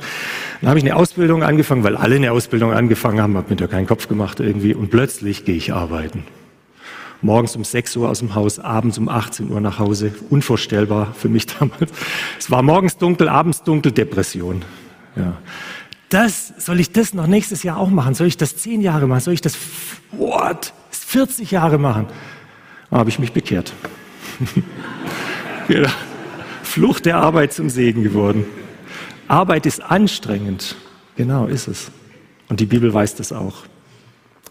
Dann 0.62 0.70
habe 0.70 0.78
ich 0.78 0.85
eine 0.87 0.96
Ausbildung 0.96 1.42
angefangen, 1.42 1.85
weil 1.85 1.94
alle 1.94 2.16
eine 2.16 2.32
Ausbildung 2.32 2.73
angefangen 2.73 3.20
haben, 3.20 3.37
habe 3.37 3.50
mir 3.50 3.56
da 3.56 3.66
keinen 3.66 3.87
Kopf 3.87 4.08
gemacht 4.08 4.40
irgendwie 4.40 4.73
und 4.73 4.90
plötzlich 4.90 5.44
gehe 5.44 5.56
ich 5.56 5.75
arbeiten. 5.75 6.25
Morgens 7.20 7.54
um 7.54 7.62
6 7.62 7.96
Uhr 7.96 8.08
aus 8.08 8.20
dem 8.20 8.35
Haus, 8.35 8.58
abends 8.61 8.96
um 8.96 9.11
18 9.11 9.50
Uhr 9.50 9.61
nach 9.61 9.78
Hause. 9.78 10.14
Unvorstellbar 10.30 11.12
für 11.12 11.28
mich 11.28 11.44
damals. 11.58 11.92
Es 12.38 12.50
war 12.50 12.62
morgens 12.62 12.96
dunkel, 12.96 13.28
abends 13.28 13.62
dunkel, 13.62 13.92
Depression. 13.92 14.64
Ja. 15.16 15.37
Das, 16.08 16.54
soll 16.56 16.80
ich 16.80 16.92
das 16.92 17.12
noch 17.12 17.26
nächstes 17.26 17.62
Jahr 17.62 17.76
auch 17.76 17.90
machen? 17.90 18.14
Soll 18.14 18.26
ich 18.26 18.38
das 18.38 18.56
zehn 18.56 18.80
Jahre 18.80 19.06
machen? 19.06 19.20
Soll 19.20 19.35
ich 19.35 19.42
das, 19.42 19.58
what, 20.12 20.73
40 20.92 21.50
Jahre 21.50 21.76
machen? 21.76 22.06
Habe 22.90 23.11
ich 23.11 23.18
mich 23.18 23.32
bekehrt. 23.32 23.73
Flucht 26.62 27.06
der 27.06 27.16
Arbeit 27.16 27.52
zum 27.52 27.70
Segen 27.70 28.02
geworden. 28.02 28.44
Arbeit 29.28 29.66
ist 29.66 29.82
anstrengend. 29.82 30.76
Genau, 31.16 31.47
ist 31.47 31.68
es. 31.68 31.90
Und 32.49 32.61
die 32.61 32.66
Bibel 32.66 32.92
weiß 32.92 33.14
das 33.14 33.32
auch. 33.32 33.64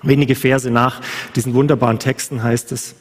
Wenige 0.01 0.35
Verse 0.35 0.71
nach 0.71 1.01
diesen 1.35 1.53
wunderbaren 1.53 1.99
Texten 1.99 2.41
heißt 2.41 2.71
es, 2.71 2.95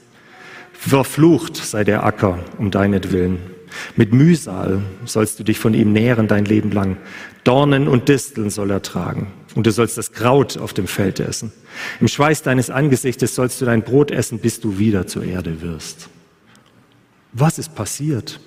verflucht 0.73 1.57
sei 1.57 1.85
der 1.85 2.05
Acker 2.05 2.41
um 2.59 2.71
deinetwillen. 2.71 3.39
Mit 3.97 4.13
Mühsal 4.13 4.83
sollst 5.05 5.39
du 5.39 5.45
dich 5.45 5.59
von 5.59 5.75
ihm 5.75 5.93
nähren 5.93 6.27
dein 6.27 6.45
Leben 6.45 6.73
lang. 6.73 6.97
Dornen 7.49 7.89
und 7.89 8.11
Disteln 8.11 8.51
soll 8.51 8.71
er 8.71 8.83
tragen. 8.83 9.33
Und 9.55 9.67
du 9.67 9.73
sollst 9.73 9.97
das 9.97 10.13
Kraut 10.13 10.59
auf 10.59 10.75
dem 10.75 10.87
Feld 10.87 11.19
essen. 11.19 11.51
Im 11.99 12.07
Schweiß 12.07 12.43
deines 12.43 12.69
Angesichtes 12.69 13.35
sollst 13.35 13.59
du 13.63 13.65
dein 13.65 13.83
Brot 13.83 14.11
essen, 14.11 14.39
bis 14.39 14.61
du 14.61 14.77
wieder 14.77 15.07
zur 15.07 15.25
Erde 15.25 15.63
wirst. 15.63 16.11
Was 17.33 17.59
ist 17.59 17.75
passiert? 17.75 18.39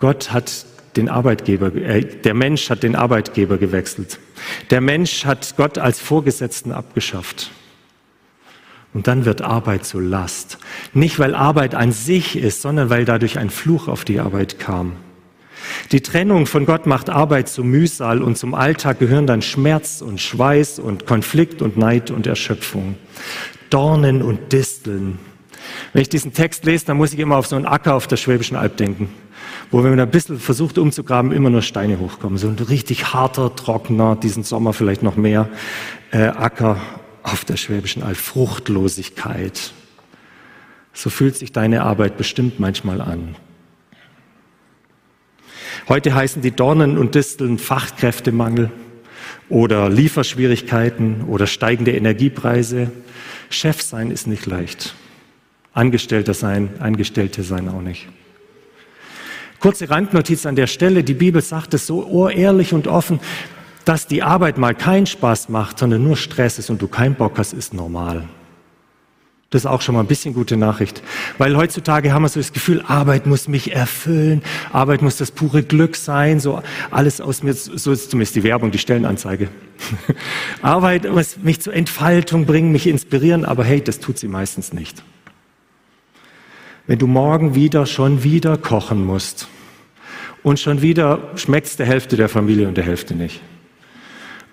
Gott 0.00 0.32
hat 0.32 0.66
den 0.96 1.08
Arbeitgeber, 1.08 1.72
äh, 1.76 2.04
der 2.04 2.34
Mensch 2.34 2.68
hat 2.70 2.82
den 2.82 2.96
Arbeitgeber 2.96 3.56
gewechselt. 3.56 4.18
Der 4.70 4.80
Mensch 4.80 5.24
hat 5.24 5.54
Gott 5.56 5.78
als 5.78 6.00
Vorgesetzten 6.00 6.72
abgeschafft. 6.72 7.52
Und 8.94 9.06
dann 9.06 9.26
wird 9.26 9.42
Arbeit 9.42 9.84
zur 9.84 10.02
Last. 10.02 10.58
Nicht, 10.92 11.20
weil 11.20 11.36
Arbeit 11.36 11.76
an 11.76 11.92
sich 11.92 12.34
ist, 12.34 12.62
sondern 12.62 12.90
weil 12.90 13.04
dadurch 13.04 13.38
ein 13.38 13.50
Fluch 13.50 13.86
auf 13.86 14.04
die 14.04 14.18
Arbeit 14.18 14.58
kam. 14.58 14.96
Die 15.92 16.00
Trennung 16.00 16.46
von 16.46 16.66
Gott 16.66 16.86
macht 16.86 17.10
Arbeit 17.10 17.48
zu 17.48 17.64
Mühsal 17.64 18.22
und 18.22 18.36
zum 18.36 18.54
Alltag 18.54 18.98
gehören 18.98 19.26
dann 19.26 19.42
Schmerz 19.42 20.00
und 20.02 20.20
Schweiß 20.20 20.78
und 20.78 21.06
Konflikt 21.06 21.62
und 21.62 21.76
Neid 21.76 22.10
und 22.10 22.26
Erschöpfung. 22.26 22.96
Dornen 23.70 24.22
und 24.22 24.52
Disteln. 24.52 25.18
Wenn 25.92 26.02
ich 26.02 26.08
diesen 26.08 26.32
Text 26.32 26.64
lese, 26.64 26.86
dann 26.86 26.96
muss 26.96 27.12
ich 27.12 27.18
immer 27.18 27.36
auf 27.36 27.46
so 27.46 27.56
einen 27.56 27.66
Acker 27.66 27.94
auf 27.94 28.06
der 28.06 28.16
Schwäbischen 28.16 28.56
Alb 28.56 28.76
denken, 28.76 29.10
wo 29.70 29.82
wenn 29.82 29.90
man 29.90 30.00
ein 30.00 30.10
bisschen 30.10 30.38
versucht 30.38 30.78
umzugraben, 30.78 31.32
immer 31.32 31.50
nur 31.50 31.62
Steine 31.62 31.98
hochkommen. 31.98 32.38
So 32.38 32.48
ein 32.48 32.56
richtig 32.56 33.12
harter, 33.12 33.54
trockener, 33.54 34.16
diesen 34.16 34.42
Sommer 34.42 34.72
vielleicht 34.72 35.02
noch 35.02 35.16
mehr, 35.16 35.48
äh, 36.10 36.24
Acker 36.24 36.76
auf 37.22 37.44
der 37.44 37.56
Schwäbischen 37.56 38.02
Alb. 38.02 38.16
Fruchtlosigkeit. 38.16 39.72
So 40.92 41.10
fühlt 41.10 41.36
sich 41.36 41.52
deine 41.52 41.82
Arbeit 41.82 42.16
bestimmt 42.16 42.58
manchmal 42.58 43.00
an. 43.00 43.36
Heute 45.90 46.14
heißen 46.14 46.40
die 46.40 46.52
Dornen 46.52 46.96
und 46.96 47.16
Disteln 47.16 47.58
Fachkräftemangel 47.58 48.70
oder 49.48 49.88
Lieferschwierigkeiten 49.88 51.24
oder 51.26 51.48
steigende 51.48 51.90
Energiepreise. 51.90 52.92
Chef 53.48 53.82
sein 53.82 54.12
ist 54.12 54.28
nicht 54.28 54.46
leicht. 54.46 54.94
Angestellter 55.74 56.32
sein, 56.32 56.68
Angestellte 56.78 57.42
sein 57.42 57.68
auch 57.68 57.82
nicht. 57.82 58.06
Kurze 59.58 59.90
Randnotiz 59.90 60.46
an 60.46 60.54
der 60.54 60.68
Stelle. 60.68 61.02
Die 61.02 61.14
Bibel 61.14 61.42
sagt 61.42 61.74
es 61.74 61.88
so 61.88 62.28
ehrlich 62.28 62.72
und 62.72 62.86
offen, 62.86 63.18
dass 63.84 64.06
die 64.06 64.22
Arbeit 64.22 64.58
mal 64.58 64.76
keinen 64.76 65.06
Spaß 65.06 65.48
macht, 65.48 65.80
sondern 65.80 66.04
nur 66.04 66.16
Stress 66.16 66.60
ist 66.60 66.70
und 66.70 66.80
du 66.80 66.86
keinen 66.86 67.16
Bock 67.16 67.36
hast, 67.36 67.52
ist 67.52 67.74
normal. 67.74 68.28
Das 69.50 69.62
ist 69.62 69.66
auch 69.66 69.82
schon 69.82 69.96
mal 69.96 70.02
ein 70.02 70.06
bisschen 70.06 70.32
gute 70.32 70.56
Nachricht. 70.56 71.02
Weil 71.36 71.56
heutzutage 71.56 72.12
haben 72.12 72.22
wir 72.22 72.28
so 72.28 72.38
das 72.38 72.52
Gefühl, 72.52 72.84
Arbeit 72.86 73.26
muss 73.26 73.48
mich 73.48 73.74
erfüllen, 73.74 74.42
Arbeit 74.72 75.02
muss 75.02 75.16
das 75.16 75.32
pure 75.32 75.64
Glück 75.64 75.96
sein, 75.96 76.38
so 76.38 76.62
alles 76.92 77.20
aus 77.20 77.42
mir, 77.42 77.52
so 77.52 77.90
ist 77.90 78.12
zumindest 78.12 78.36
die 78.36 78.44
Werbung, 78.44 78.70
die 78.70 78.78
Stellenanzeige. 78.78 79.48
Arbeit 80.62 81.10
muss 81.10 81.36
mich 81.38 81.60
zur 81.60 81.74
Entfaltung 81.74 82.46
bringen, 82.46 82.70
mich 82.70 82.86
inspirieren, 82.86 83.44
aber 83.44 83.64
hey, 83.64 83.80
das 83.80 83.98
tut 83.98 84.18
sie 84.18 84.28
meistens 84.28 84.72
nicht. 84.72 85.02
Wenn 86.86 87.00
du 87.00 87.08
morgen 87.08 87.56
wieder, 87.56 87.86
schon 87.86 88.22
wieder 88.22 88.56
kochen 88.56 89.04
musst 89.04 89.48
und 90.44 90.60
schon 90.60 90.80
wieder 90.80 91.32
schmeckt 91.34 91.76
der 91.80 91.86
Hälfte 91.86 92.16
der 92.16 92.28
Familie 92.28 92.68
und 92.68 92.76
der 92.76 92.84
Hälfte 92.84 93.16
nicht 93.16 93.40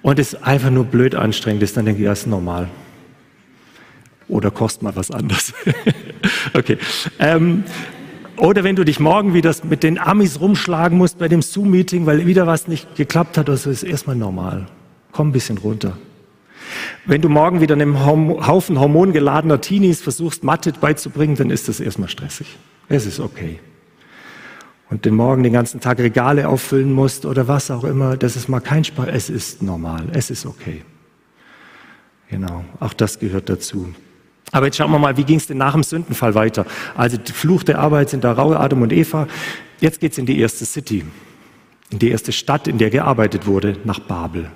und 0.02 0.18
es 0.18 0.42
einfach 0.42 0.72
nur 0.72 0.86
blöd 0.86 1.14
anstrengend 1.14 1.62
ist, 1.62 1.78
dann 1.78 1.86
denke 1.86 2.02
ich, 2.02 2.08
das 2.08 2.22
ist 2.22 2.28
normal. 2.28 2.68
Oder 4.28 4.52
kost 4.52 4.82
mal 4.82 4.96
was 4.96 5.12
anderes. 5.12 5.54
okay. 6.54 6.78
Ähm, 7.20 7.64
oder 8.38 8.64
wenn 8.64 8.76
du 8.76 8.84
dich 8.84 9.00
morgen 9.00 9.34
wieder 9.34 9.56
mit 9.64 9.84
den 9.84 9.98
Amis 9.98 10.40
rumschlagen 10.40 10.98
musst 10.98 11.18
bei 11.18 11.28
dem 11.28 11.42
Zoom-Meeting, 11.42 12.06
weil 12.06 12.26
wieder 12.28 12.46
was 12.46 12.68
nicht 12.68 12.96
geklappt 12.96 13.38
hat, 13.38 13.50
also 13.50 13.70
ist 13.70 13.84
erstmal 13.84 14.16
normal. 14.16 14.68
Komm 15.12 15.30
ein 15.30 15.32
bisschen 15.32 15.58
runter. 15.58 15.98
Wenn 17.06 17.22
du 17.22 17.30
morgen 17.30 17.62
wieder 17.62 17.74
einem 17.74 18.06
Haufen 18.06 18.80
hormongeladener 18.80 19.62
Teenies 19.62 20.02
versuchst, 20.02 20.44
Mathe 20.44 20.74
beizubringen, 20.74 21.36
dann 21.36 21.50
ist 21.50 21.68
das 21.68 21.80
erstmal 21.80 22.10
stressig. 22.10 22.58
Es 22.90 23.06
ist 23.06 23.20
okay. 23.20 23.60
Und 24.90 25.06
den 25.06 25.16
Morgen 25.16 25.44
den 25.44 25.54
ganzen 25.54 25.82
Tag 25.82 26.00
Regale 26.00 26.48
auffüllen 26.48 26.94
musst 26.94 27.26
oder 27.26 27.48
was 27.48 27.72
auch 27.72 27.84
immer, 27.84 28.16
das 28.16 28.36
ist 28.36 28.48
mal 28.48 28.62
kein 28.62 28.84
Spaß. 28.84 29.08
Es 29.12 29.30
ist 29.30 29.62
normal. 29.62 30.08
Es 30.14 30.30
ist 30.30 30.46
okay. 30.46 30.84
Genau. 32.30 32.64
Auch 32.80 32.94
das 32.94 33.20
gehört 33.20 33.50
dazu. 33.50 33.94
Aber 34.52 34.66
jetzt 34.66 34.78
schauen 34.78 34.92
wir 34.92 35.00
mal, 35.00 35.18
wie 35.18 35.24
ging 35.24 35.38
es 35.38 35.48
denn 35.48 35.58
nach 35.58 35.74
dem 35.74 35.84
Sündenfall 35.84 36.34
weiter? 36.36 36.66
Also 36.96 37.18
die 37.18 37.32
Fluch 37.32 37.64
der 37.64 37.80
Arbeit 37.80 38.10
sind 38.10 38.24
da 38.24 38.32
Raue, 38.32 38.60
Adam 38.60 38.82
und 38.82 38.94
Eva. 38.94 39.28
Jetzt 39.80 40.00
geht's 40.00 40.18
in 40.18 40.26
die 40.26 40.40
erste 40.40 40.66
City, 40.66 41.04
in 41.90 42.00
die 42.00 42.10
erste 42.10 42.32
Stadt, 42.32 42.68
in 42.68 42.78
der 42.78 42.90
gearbeitet 42.90 43.46
wurde, 43.46 43.78
nach 43.84 44.00
Babel. 44.00 44.50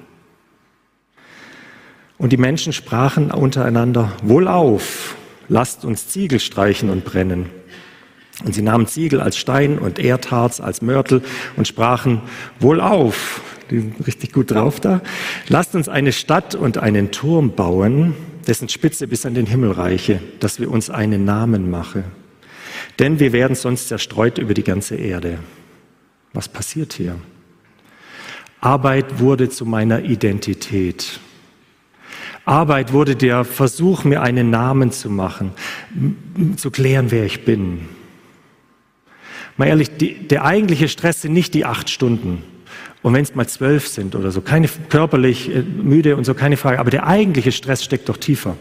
Und 2.17 2.31
die 2.31 2.37
Menschen 2.37 2.71
sprachen 2.71 3.31
untereinander, 3.31 4.11
wohlauf, 4.23 5.15
lasst 5.49 5.83
uns 5.83 6.07
Ziegel 6.07 6.39
streichen 6.39 6.89
und 6.89 7.03
brennen. 7.03 7.49
Und 8.45 8.55
sie 8.55 8.61
nahmen 8.61 8.87
Ziegel 8.87 9.19
als 9.19 9.37
Stein 9.37 9.77
und 9.77 9.99
Erdharz 9.99 10.59
als 10.59 10.81
Mörtel 10.81 11.23
und 11.57 11.67
sprachen, 11.67 12.21
wohlauf, 12.59 13.41
die 13.69 13.79
sind 13.79 14.07
richtig 14.07 14.33
gut 14.33 14.51
drauf 14.51 14.79
da, 14.79 15.01
lasst 15.47 15.75
uns 15.75 15.89
eine 15.89 16.11
Stadt 16.11 16.55
und 16.55 16.77
einen 16.77 17.11
Turm 17.11 17.55
bauen, 17.55 18.15
dessen 18.47 18.69
Spitze 18.69 19.07
bis 19.07 19.25
an 19.25 19.33
den 19.33 19.45
Himmel 19.45 19.71
reiche, 19.71 20.21
dass 20.39 20.59
wir 20.59 20.69
uns 20.69 20.89
einen 20.89 21.25
Namen 21.25 21.69
mache. 21.69 22.03
Denn 22.99 23.19
wir 23.19 23.31
werden 23.33 23.55
sonst 23.55 23.87
zerstreut 23.87 24.37
über 24.37 24.53
die 24.53 24.63
ganze 24.63 24.95
Erde. 24.95 25.39
Was 26.33 26.47
passiert 26.47 26.93
hier? 26.93 27.15
Arbeit 28.59 29.19
wurde 29.19 29.49
zu 29.49 29.65
meiner 29.65 30.03
Identität. 30.03 31.19
Arbeit 32.45 32.93
wurde 32.93 33.15
der 33.15 33.43
Versuch, 33.43 34.03
mir 34.03 34.21
einen 34.21 34.49
Namen 34.49 34.91
zu 34.91 35.09
machen, 35.09 35.51
zu 36.57 36.71
klären, 36.71 37.11
wer 37.11 37.25
ich 37.25 37.45
bin. 37.45 37.87
Mal 39.57 39.67
ehrlich, 39.67 39.95
die, 39.97 40.27
der 40.27 40.45
eigentliche 40.45 40.87
Stress 40.87 41.21
sind 41.21 41.33
nicht 41.33 41.53
die 41.53 41.65
acht 41.65 41.89
Stunden, 41.89 42.43
und 43.01 43.13
wenn 43.13 43.23
es 43.23 43.33
mal 43.33 43.47
zwölf 43.47 43.87
sind 43.87 44.15
oder 44.15 44.31
so, 44.31 44.41
keine 44.41 44.67
körperlich 44.67 45.53
äh, 45.53 45.61
müde 45.61 46.15
und 46.15 46.25
so, 46.25 46.33
keine 46.33 46.57
Frage. 46.57 46.79
Aber 46.79 46.91
der 46.91 47.07
eigentliche 47.07 47.51
Stress 47.51 47.83
steckt 47.83 48.09
doch 48.09 48.17
tiefer. 48.17 48.55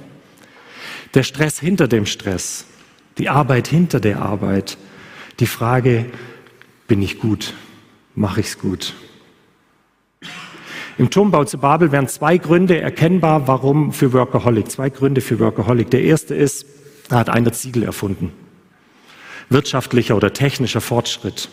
Der 1.15 1.25
Stress 1.25 1.59
hinter 1.61 1.89
dem 1.89 2.07
Stress, 2.07 2.67
die 3.19 3.29
Arbeit 3.29 3.69
hinter 3.69 4.01
der 4.01 4.23
Arbeit, 4.23 4.79
die 5.41 5.47
Frage, 5.47 6.07
bin 6.87 7.03
ich 7.03 7.19
gut? 7.19 7.55
Mache 8.15 8.41
ich's 8.41 8.59
gut? 8.59 8.95
Im 10.99 11.11
Turmbau 11.11 11.45
zu 11.45 11.59
Babel 11.59 11.93
werden 11.93 12.09
zwei 12.09 12.37
Gründe 12.37 12.81
erkennbar, 12.81 13.47
warum 13.49 13.93
für 13.93 14.13
Workaholic. 14.13 14.71
Zwei 14.71 14.91
Gründe 14.91 15.21
für 15.21 15.39
Workaholic. 15.39 15.91
Der 15.91 16.03
erste 16.03 16.35
ist, 16.35 16.67
da 17.09 17.19
hat 17.19 17.31
einer 17.31 17.53
Ziegel 17.53 17.83
erfunden. 17.83 18.33
Wirtschaftlicher 19.49 20.17
oder 20.17 20.33
technischer 20.33 20.81
Fortschritt 20.81 21.49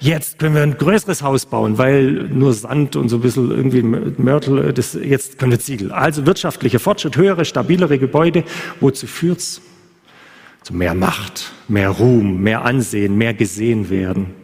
jetzt 0.00 0.38
können 0.38 0.54
wir 0.54 0.62
ein 0.62 0.76
größeres 0.76 1.22
Haus 1.22 1.46
bauen, 1.46 1.78
weil 1.78 2.10
nur 2.10 2.52
Sand 2.52 2.96
und 2.96 3.08
so 3.08 3.16
ein 3.16 3.22
bisschen 3.22 3.50
irgendwie 3.50 3.82
Mörtel, 3.82 4.72
das, 4.72 4.94
jetzt 4.94 5.38
können 5.38 5.52
wir 5.52 5.60
Ziegel. 5.60 5.92
Also 5.92 6.26
wirtschaftlicher 6.26 6.78
Fortschritt, 6.78 7.16
höhere, 7.16 7.44
stabilere 7.44 7.98
Gebäude. 7.98 8.44
Wozu 8.80 9.06
führt's? 9.06 9.60
Zu 10.62 10.74
mehr 10.74 10.94
Macht, 10.94 11.52
mehr 11.68 11.88
Ruhm, 11.88 12.42
mehr 12.42 12.64
Ansehen, 12.64 13.16
mehr 13.16 13.32
gesehen 13.32 13.90
werden. 13.90 14.34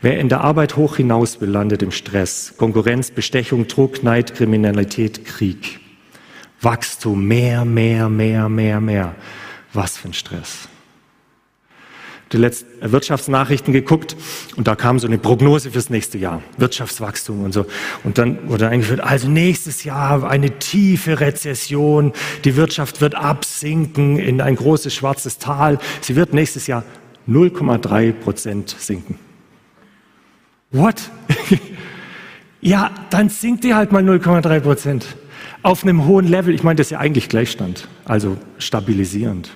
Wer 0.00 0.18
in 0.18 0.28
der 0.28 0.40
Arbeit 0.40 0.76
hoch 0.76 0.96
hinaus 0.96 1.40
will, 1.40 1.50
landet 1.50 1.82
im 1.82 1.92
Stress. 1.92 2.54
Konkurrenz, 2.56 3.12
Bestechung, 3.12 3.68
Druck, 3.68 4.02
Neid, 4.02 4.34
Kriminalität, 4.34 5.24
Krieg. 5.24 5.78
Wachstum, 6.60 7.26
mehr, 7.28 7.64
mehr, 7.64 8.08
mehr, 8.08 8.48
mehr, 8.48 8.80
mehr. 8.80 9.14
Was 9.72 9.96
für 9.96 10.08
ein 10.08 10.14
Stress 10.14 10.68
die 12.32 12.38
letzten 12.38 12.92
Wirtschaftsnachrichten 12.92 13.72
geguckt 13.72 14.16
und 14.56 14.66
da 14.66 14.74
kam 14.74 14.98
so 14.98 15.06
eine 15.06 15.18
Prognose 15.18 15.70
fürs 15.70 15.90
nächste 15.90 16.18
Jahr, 16.18 16.42
Wirtschaftswachstum 16.56 17.44
und 17.44 17.52
so. 17.52 17.66
Und 18.04 18.18
dann 18.18 18.48
wurde 18.48 18.68
eingeführt, 18.68 19.00
also 19.00 19.28
nächstes 19.28 19.84
Jahr 19.84 20.28
eine 20.28 20.58
tiefe 20.58 21.20
Rezession, 21.20 22.12
die 22.44 22.56
Wirtschaft 22.56 23.00
wird 23.00 23.14
absinken 23.14 24.18
in 24.18 24.40
ein 24.40 24.56
großes 24.56 24.94
schwarzes 24.94 25.38
Tal. 25.38 25.78
Sie 26.00 26.16
wird 26.16 26.32
nächstes 26.32 26.66
Jahr 26.66 26.84
0,3 27.28 28.12
Prozent 28.12 28.74
sinken. 28.78 29.18
What? 30.70 31.10
ja, 32.60 32.90
dann 33.10 33.28
sinkt 33.28 33.64
die 33.64 33.74
halt 33.74 33.92
mal 33.92 34.02
0,3 34.02 34.60
Prozent. 34.60 35.16
Auf 35.62 35.84
einem 35.84 36.06
hohen 36.06 36.26
Level, 36.26 36.54
ich 36.54 36.62
meine, 36.62 36.76
das 36.76 36.88
ist 36.88 36.92
ja 36.92 36.98
eigentlich 36.98 37.28
Gleichstand, 37.28 37.86
also 38.04 38.36
stabilisierend. 38.58 39.50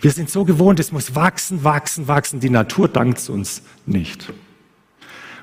Wir 0.00 0.10
sind 0.10 0.30
so 0.30 0.44
gewohnt, 0.44 0.80
es 0.80 0.92
muss 0.92 1.14
wachsen, 1.14 1.64
wachsen, 1.64 2.08
wachsen. 2.08 2.40
Die 2.40 2.50
Natur 2.50 2.88
dankt 2.88 3.28
uns 3.28 3.62
nicht. 3.86 4.32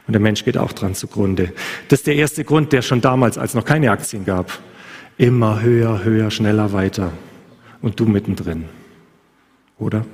Und 0.08 0.14
der 0.14 0.22
Mensch 0.22 0.44
geht 0.44 0.58
auch 0.58 0.74
dran 0.74 0.96
zugrunde. 0.96 1.54
Das 1.88 2.00
ist 2.00 2.08
der 2.08 2.16
erste 2.16 2.44
Grund, 2.44 2.74
der 2.74 2.82
schon 2.82 3.02
damals, 3.02 3.38
als 3.38 3.54
noch 3.54 3.66
keine 3.66 3.92
Aktien 3.92 4.26
gab, 4.26 4.60
immer 5.18 5.62
höher, 5.62 6.04
höher, 6.04 6.32
schneller, 6.32 6.74
weiter. 6.74 7.12
Und 7.82 8.00
du 8.00 8.06
mittendrin. 8.06 8.66
Oder? 9.78 10.06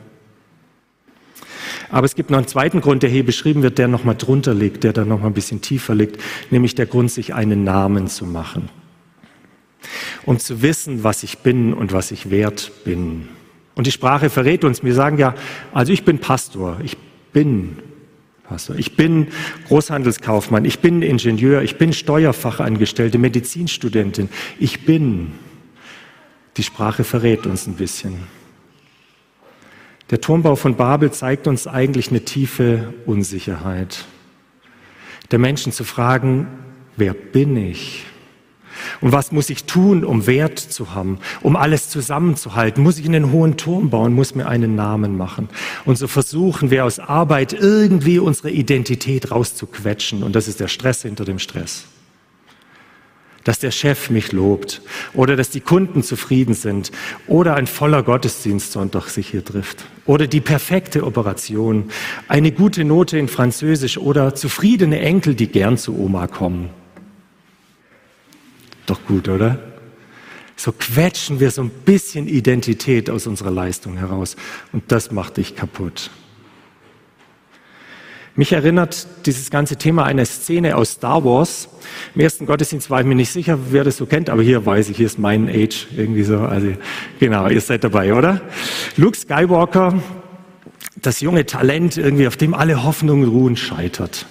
Aber 1.90 2.06
es 2.06 2.16
gibt 2.16 2.30
noch 2.30 2.38
einen 2.38 2.48
zweiten 2.48 2.82
Grund, 2.82 3.04
der 3.04 3.10
hier 3.10 3.26
beschrieben 3.26 3.64
wird, 3.64 3.78
der 3.78 3.88
nochmal 3.88 4.16
drunter 4.16 4.54
liegt, 4.54 4.84
der 4.84 4.94
da 4.94 5.06
nochmal 5.06 5.32
ein 5.32 5.34
bisschen 5.34 5.62
tiefer 5.62 5.96
liegt, 5.96 6.22
nämlich 6.50 6.76
der 6.76 6.86
Grund, 6.86 7.12
sich 7.12 7.34
einen 7.34 7.64
Namen 7.64 8.08
zu 8.08 8.26
machen. 8.26 8.70
Um 10.26 10.40
zu 10.40 10.62
wissen, 10.62 11.04
was 11.04 11.24
ich 11.24 11.40
bin 11.40 11.74
und 11.74 11.94
was 11.94 12.12
ich 12.12 12.30
wert 12.30 12.72
bin. 12.84 13.30
Und 13.78 13.86
die 13.86 13.92
Sprache 13.92 14.32
verrät 14.32 14.64
uns. 14.64 14.84
Wir 14.84 14.96
sagen 14.96 15.20
ja, 15.20 15.36
also 15.72 15.94
ich 15.94 16.04
bin 16.04 16.18
Pastor, 16.18 16.80
ich 16.84 16.98
bin 17.32 17.78
Pastor, 18.44 18.76
ich 18.76 18.96
bin 18.96 19.28
Großhandelskaufmann, 19.68 20.66
ich 20.66 20.80
bin 20.80 21.04
Ingenieur, 21.04 21.62
ich 21.62 21.78
bin 21.78 21.94
Steuerfachangestellte, 21.94 23.20
Medizinstudentin, 23.20 24.30
ich 24.58 24.84
bin. 24.86 25.34
Die 26.58 26.64
Sprache 26.64 27.04
verrät 27.04 27.46
uns 27.46 27.68
ein 27.68 27.76
bisschen. 27.76 28.24
Der 30.10 30.22
Turmbau 30.22 30.56
von 30.56 30.76
Babel 30.76 31.12
zeigt 31.12 31.46
uns 31.46 31.68
eigentlich 31.68 32.10
eine 32.10 32.26
tiefe 32.26 32.96
Unsicherheit. 33.06 34.06
der 35.30 35.38
Menschen 35.38 35.72
zu 35.72 35.84
fragen, 35.84 36.48
wer 36.96 37.14
bin 37.14 37.56
ich? 37.58 38.07
Und 39.02 39.12
was 39.12 39.32
muss 39.32 39.50
ich 39.50 39.66
tun, 39.66 40.04
um 40.04 40.28
Wert 40.28 40.60
zu 40.60 40.94
haben, 40.94 41.20
um 41.42 41.56
alles 41.56 41.90
zusammenzuhalten? 41.90 42.84
Muss 42.84 43.00
ich 43.00 43.06
in 43.06 43.16
einen 43.16 43.32
hohen 43.32 43.58
Turm 43.58 43.90
bauen? 43.90 44.14
Muss 44.14 44.36
mir 44.36 44.48
einen 44.48 44.76
Namen 44.76 45.18
machen? 45.18 45.50
Und 45.86 45.98
so 45.98 46.08
versuchen 46.08 46.72
wir 46.72 46.86
aus 46.86 47.00
Arbeit 47.00 47.54
irgendwie 47.54 48.20
unsere 48.20 48.52
Identität 48.52 49.32
rauszuquetschen. 49.32 50.24
Und 50.24 50.36
das 50.36 50.48
ist 50.48 50.60
der 50.60 50.68
Stress 50.68 51.02
hinter 51.04 51.26
dem 51.26 51.40
Stress. 51.40 51.86
Dass 53.44 53.60
der 53.60 53.72
Chef 53.72 54.10
mich 54.10 54.34
lobt 54.34 54.82
oder 55.14 55.38
dass 55.38 55.50
die 55.50 55.62
Kunden 55.62 56.04
zufrieden 56.04 56.54
sind 56.54 56.92
oder 57.28 57.56
ein 57.56 57.66
voller 57.66 58.04
Gottesdienst 58.04 58.74
Sonntag 58.74 59.08
sich 59.08 59.30
hier 59.30 59.46
trifft 59.46 59.86
oder 60.06 60.28
die 60.28 60.42
perfekte 60.42 61.06
Operation, 61.06 61.90
eine 62.28 62.52
gute 62.52 62.84
Note 62.84 63.18
in 63.18 63.30
Französisch 63.30 63.98
oder 63.98 64.36
zufriedene 64.36 65.00
Enkel, 65.00 65.34
die 65.34 65.48
gern 65.48 65.78
zu 65.78 65.98
Oma 65.98 66.28
kommen. 66.28 66.70
Doch 68.88 69.06
gut, 69.06 69.30
oder? 69.30 69.60
So 70.56 70.72
quetschen 70.72 71.40
wir 71.40 71.52
so 71.52 71.62
ein 71.62 71.70
bisschen 71.70 72.28
Identität 72.28 73.12
aus 73.12 73.28
unserer 73.28 73.52
Leistung 73.52 73.96
heraus. 73.98 74.36
Und 74.74 74.92
das 74.92 75.12
macht 75.12 75.38
dich 75.38 75.56
kaputt. 75.56 76.10
Mich 78.36 78.54
erinnert 78.54 79.08
dieses 79.26 79.50
ganze 79.50 79.78
Thema 79.78 80.06
eine 80.06 80.26
Szene 80.26 80.76
aus 80.76 80.92
Star 80.94 81.24
Wars. 81.26 81.70
Im 82.16 82.22
ersten 82.22 82.46
Gottesdienst 82.46 82.90
war 82.90 83.02
ich 83.02 83.06
mir 83.06 83.16
nicht 83.16 83.32
sicher, 83.32 83.58
wer 83.72 83.84
das 83.84 83.98
so 83.98 84.06
kennt, 84.06 84.30
aber 84.30 84.44
hier 84.44 84.66
weiß 84.66 84.90
ich, 84.90 84.98
hier 84.98 85.08
ist 85.08 85.20
mein 85.20 85.50
Age 85.50 85.88
irgendwie 85.96 86.24
so. 86.24 86.40
Also 86.40 86.74
genau, 87.20 87.48
ihr 87.48 87.62
seid 87.62 87.84
dabei, 87.84 88.14
oder? 88.14 88.42
Luke 88.96 89.18
Skywalker, 89.18 90.02
das 91.02 91.20
junge 91.22 91.46
Talent 91.48 91.98
irgendwie, 91.98 92.28
auf 92.28 92.38
dem 92.38 92.54
alle 92.54 92.84
Hoffnungen 92.84 93.28
ruhen, 93.28 93.58
scheitert 93.58 94.28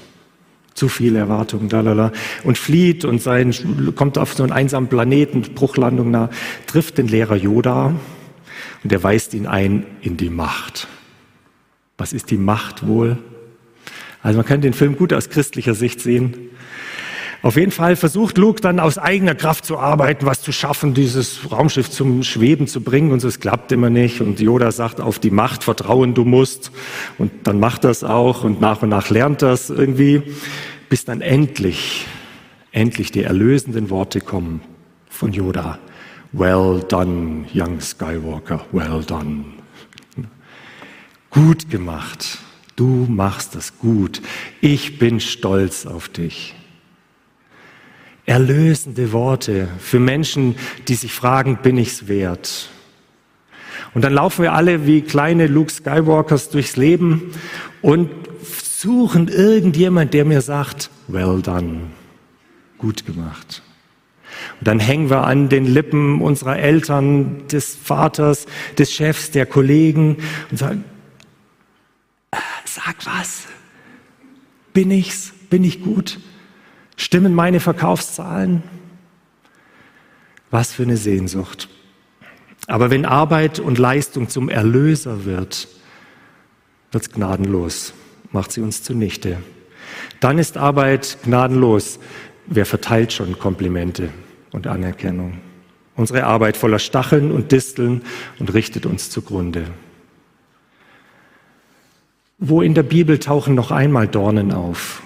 zu 0.76 0.88
viele 0.88 1.18
Erwartungen, 1.18 1.68
lalala, 1.68 2.12
und 2.44 2.58
flieht 2.58 3.04
und 3.04 3.20
sein, 3.20 3.54
kommt 3.96 4.18
auf 4.18 4.34
so 4.34 4.42
einen 4.42 4.52
einsamen 4.52 4.88
Planeten, 4.88 5.42
Bruchlandung 5.42 6.10
nah, 6.10 6.30
trifft 6.66 6.98
den 6.98 7.08
Lehrer 7.08 7.36
Yoda 7.36 7.94
und 8.84 8.92
er 8.92 9.02
weist 9.02 9.34
ihn 9.34 9.46
ein 9.46 9.86
in 10.02 10.16
die 10.16 10.30
Macht. 10.30 10.86
Was 11.98 12.12
ist 12.12 12.30
die 12.30 12.36
Macht 12.36 12.86
wohl? 12.86 13.18
Also 14.22 14.38
man 14.38 14.46
kann 14.46 14.60
den 14.60 14.74
Film 14.74 14.96
gut 14.96 15.12
aus 15.12 15.30
christlicher 15.30 15.74
Sicht 15.74 16.00
sehen. 16.00 16.34
Auf 17.42 17.56
jeden 17.56 17.70
Fall 17.70 17.96
versucht 17.96 18.38
Luke 18.38 18.60
dann 18.60 18.80
aus 18.80 18.98
eigener 18.98 19.34
Kraft 19.34 19.64
zu 19.64 19.78
arbeiten, 19.78 20.26
was 20.26 20.42
zu 20.42 20.52
schaffen, 20.52 20.94
dieses 20.94 21.50
Raumschiff 21.50 21.90
zum 21.90 22.22
Schweben 22.22 22.66
zu 22.66 22.80
bringen 22.80 23.12
und 23.12 23.22
es 23.22 23.40
klappt 23.40 23.72
immer 23.72 23.90
nicht. 23.90 24.20
Und 24.20 24.40
Yoda 24.40 24.72
sagt, 24.72 25.00
auf 25.00 25.18
die 25.18 25.30
Macht 25.30 25.62
vertrauen 25.62 26.14
du 26.14 26.24
musst. 26.24 26.70
Und 27.18 27.46
dann 27.46 27.60
macht 27.60 27.84
das 27.84 28.04
auch 28.04 28.42
und 28.42 28.60
nach 28.60 28.82
und 28.82 28.88
nach 28.88 29.10
lernt 29.10 29.42
das 29.42 29.70
irgendwie, 29.70 30.22
bis 30.88 31.04
dann 31.04 31.20
endlich, 31.20 32.06
endlich 32.72 33.12
die 33.12 33.22
erlösenden 33.22 33.90
Worte 33.90 34.20
kommen 34.20 34.60
von 35.08 35.32
Yoda. 35.32 35.78
Well 36.32 36.84
done, 36.88 37.44
young 37.54 37.80
Skywalker, 37.80 38.64
well 38.72 39.02
done. 39.06 39.44
Gut 41.30 41.70
gemacht. 41.70 42.38
Du 42.76 43.06
machst 43.08 43.54
das 43.54 43.78
gut. 43.78 44.20
Ich 44.60 44.98
bin 44.98 45.20
stolz 45.20 45.86
auf 45.86 46.08
dich 46.08 46.54
erlösende 48.26 49.12
Worte 49.12 49.68
für 49.78 50.00
Menschen, 50.00 50.56
die 50.88 50.94
sich 50.94 51.12
fragen, 51.12 51.58
bin 51.62 51.78
ich's 51.78 52.08
wert? 52.08 52.68
Und 53.94 54.02
dann 54.02 54.12
laufen 54.12 54.42
wir 54.42 54.52
alle 54.52 54.86
wie 54.86 55.00
kleine 55.00 55.46
Luke 55.46 55.72
Skywalkers 55.72 56.50
durchs 56.50 56.76
Leben 56.76 57.32
und 57.80 58.10
suchen 58.42 59.28
irgendjemand, 59.28 60.12
der 60.12 60.24
mir 60.24 60.42
sagt, 60.42 60.90
well 61.08 61.40
done, 61.40 61.82
gut 62.78 63.06
gemacht. 63.06 63.62
Und 64.60 64.68
dann 64.68 64.80
hängen 64.80 65.08
wir 65.08 65.24
an 65.24 65.48
den 65.48 65.64
Lippen 65.64 66.20
unserer 66.20 66.58
Eltern, 66.58 67.46
des 67.48 67.74
Vaters, 67.74 68.46
des 68.76 68.92
Chefs, 68.92 69.30
der 69.30 69.46
Kollegen 69.46 70.18
und 70.50 70.58
sagen, 70.58 70.84
äh, 72.32 72.36
sag 72.64 72.96
was, 73.06 73.46
bin 74.72 74.90
ich's, 74.90 75.32
bin 75.48 75.64
ich 75.64 75.82
gut? 75.82 76.18
Stimmen 76.96 77.34
meine 77.34 77.60
Verkaufszahlen? 77.60 78.62
Was 80.50 80.72
für 80.72 80.82
eine 80.82 80.96
Sehnsucht. 80.96 81.68
Aber 82.66 82.90
wenn 82.90 83.04
Arbeit 83.04 83.60
und 83.60 83.78
Leistung 83.78 84.28
zum 84.28 84.48
Erlöser 84.48 85.24
wird, 85.24 85.68
wird 86.90 87.04
es 87.04 87.12
gnadenlos, 87.12 87.92
macht 88.32 88.50
sie 88.52 88.60
uns 88.60 88.82
zunichte. 88.82 89.38
Dann 90.20 90.38
ist 90.38 90.56
Arbeit 90.56 91.18
gnadenlos. 91.24 91.98
Wer 92.46 92.66
verteilt 92.66 93.12
schon 93.12 93.38
Komplimente 93.38 94.08
und 94.52 94.66
Anerkennung? 94.66 95.38
Unsere 95.94 96.24
Arbeit 96.24 96.56
voller 96.56 96.78
Stacheln 96.78 97.30
und 97.30 97.52
Disteln 97.52 98.02
und 98.38 98.52
richtet 98.52 98.86
uns 98.86 99.10
zugrunde. 99.10 99.66
Wo 102.38 102.62
in 102.62 102.74
der 102.74 102.82
Bibel 102.82 103.18
tauchen 103.18 103.54
noch 103.54 103.70
einmal 103.70 104.06
Dornen 104.08 104.52
auf? 104.52 105.02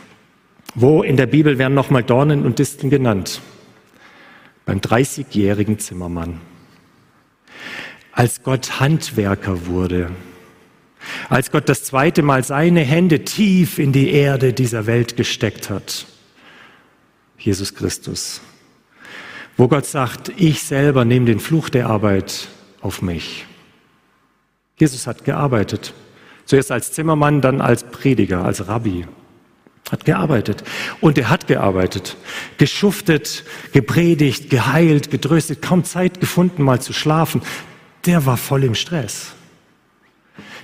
Wo 0.74 1.02
in 1.02 1.16
der 1.16 1.26
Bibel 1.26 1.58
werden 1.58 1.74
nochmal 1.74 2.04
Dornen 2.04 2.44
und 2.44 2.58
Disteln 2.58 2.90
genannt? 2.90 3.40
Beim 4.64 4.78
30-jährigen 4.78 5.78
Zimmermann. 5.78 6.40
Als 8.12 8.42
Gott 8.42 8.80
Handwerker 8.80 9.66
wurde, 9.66 10.10
als 11.28 11.50
Gott 11.50 11.68
das 11.68 11.84
zweite 11.84 12.22
Mal 12.22 12.44
seine 12.44 12.80
Hände 12.80 13.24
tief 13.24 13.78
in 13.78 13.92
die 13.92 14.10
Erde 14.10 14.52
dieser 14.52 14.86
Welt 14.86 15.16
gesteckt 15.16 15.70
hat, 15.70 16.06
Jesus 17.38 17.74
Christus, 17.74 18.40
wo 19.56 19.66
Gott 19.68 19.86
sagt, 19.86 20.30
ich 20.36 20.62
selber 20.62 21.04
nehme 21.04 21.26
den 21.26 21.40
Fluch 21.40 21.68
der 21.68 21.88
Arbeit 21.88 22.48
auf 22.80 23.02
mich. 23.02 23.46
Jesus 24.76 25.06
hat 25.06 25.24
gearbeitet, 25.24 25.94
zuerst 26.44 26.70
als 26.70 26.92
Zimmermann, 26.92 27.40
dann 27.40 27.60
als 27.60 27.84
Prediger, 27.84 28.44
als 28.44 28.68
Rabbi. 28.68 29.06
Hat 29.90 30.04
gearbeitet. 30.04 30.62
Und 31.00 31.18
er 31.18 31.28
hat 31.30 31.46
gearbeitet. 31.46 32.16
Geschuftet, 32.58 33.44
gepredigt, 33.72 34.50
geheilt, 34.50 35.10
getröstet, 35.10 35.62
kaum 35.62 35.84
Zeit 35.84 36.20
gefunden, 36.20 36.62
mal 36.62 36.80
zu 36.80 36.92
schlafen. 36.92 37.42
Der 38.06 38.24
war 38.26 38.36
voll 38.36 38.64
im 38.64 38.74
Stress. 38.74 39.32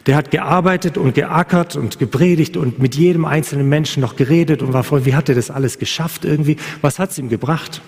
Der 0.07 0.15
hat 0.15 0.31
gearbeitet 0.31 0.97
und 0.97 1.15
geackert 1.15 1.75
und 1.75 1.99
gepredigt 1.99 2.57
und 2.57 2.79
mit 2.79 2.95
jedem 2.95 3.25
einzelnen 3.25 3.69
Menschen 3.69 4.01
noch 4.01 4.15
geredet 4.15 4.63
und 4.63 4.73
war 4.73 4.85
voll, 4.85 5.05
wie 5.05 5.17
hat 5.17 5.29
er 5.29 5.35
das 5.35 5.51
alles 5.51 5.79
geschafft 5.81 6.25
irgendwie? 6.25 6.57
Was 6.81 7.01
hat 7.01 7.11
es 7.11 7.19
ihm 7.19 7.29
gebracht? 7.29 7.83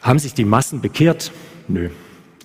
Haben 0.00 0.20
sich 0.20 0.34
die 0.34 0.44
Massen 0.44 0.80
bekehrt? 0.80 1.32
Nö 1.66 1.90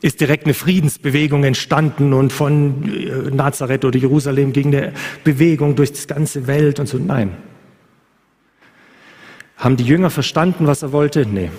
ist 0.03 0.19
direkt 0.19 0.43
eine 0.43 0.53
Friedensbewegung 0.53 1.45
entstanden 1.45 2.11
und 2.11 2.33
von 2.33 2.83
äh, 2.93 3.31
Nazareth 3.31 3.85
oder 3.85 3.97
Jerusalem 3.97 4.51
ging 4.51 4.67
eine 4.67 4.93
Bewegung 5.23 5.77
durch 5.77 5.93
die 5.93 6.05
ganze 6.05 6.45
Welt 6.45 6.81
und 6.81 6.87
so. 6.87 6.97
Nein. 6.97 7.37
Haben 9.55 9.77
die 9.77 9.85
Jünger 9.85 10.09
verstanden, 10.09 10.67
was 10.67 10.83
er 10.83 10.91
wollte? 10.91 11.25
Nee. 11.25 11.51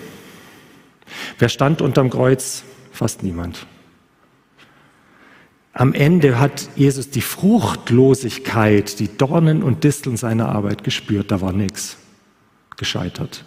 Wer 1.38 1.48
stand 1.48 1.80
unterm 1.80 2.10
Kreuz? 2.10 2.64
Fast 2.92 3.22
niemand. 3.22 3.66
Am 5.72 5.94
Ende 5.94 6.38
hat 6.38 6.68
Jesus 6.76 7.08
die 7.08 7.22
Fruchtlosigkeit, 7.22 9.00
die 9.00 9.16
Dornen 9.16 9.62
und 9.62 9.84
Disteln 9.84 10.18
seiner 10.18 10.50
Arbeit 10.50 10.84
gespürt. 10.84 11.30
Da 11.30 11.40
war 11.40 11.54
nichts. 11.54 11.96
Gescheitert. 12.76 13.42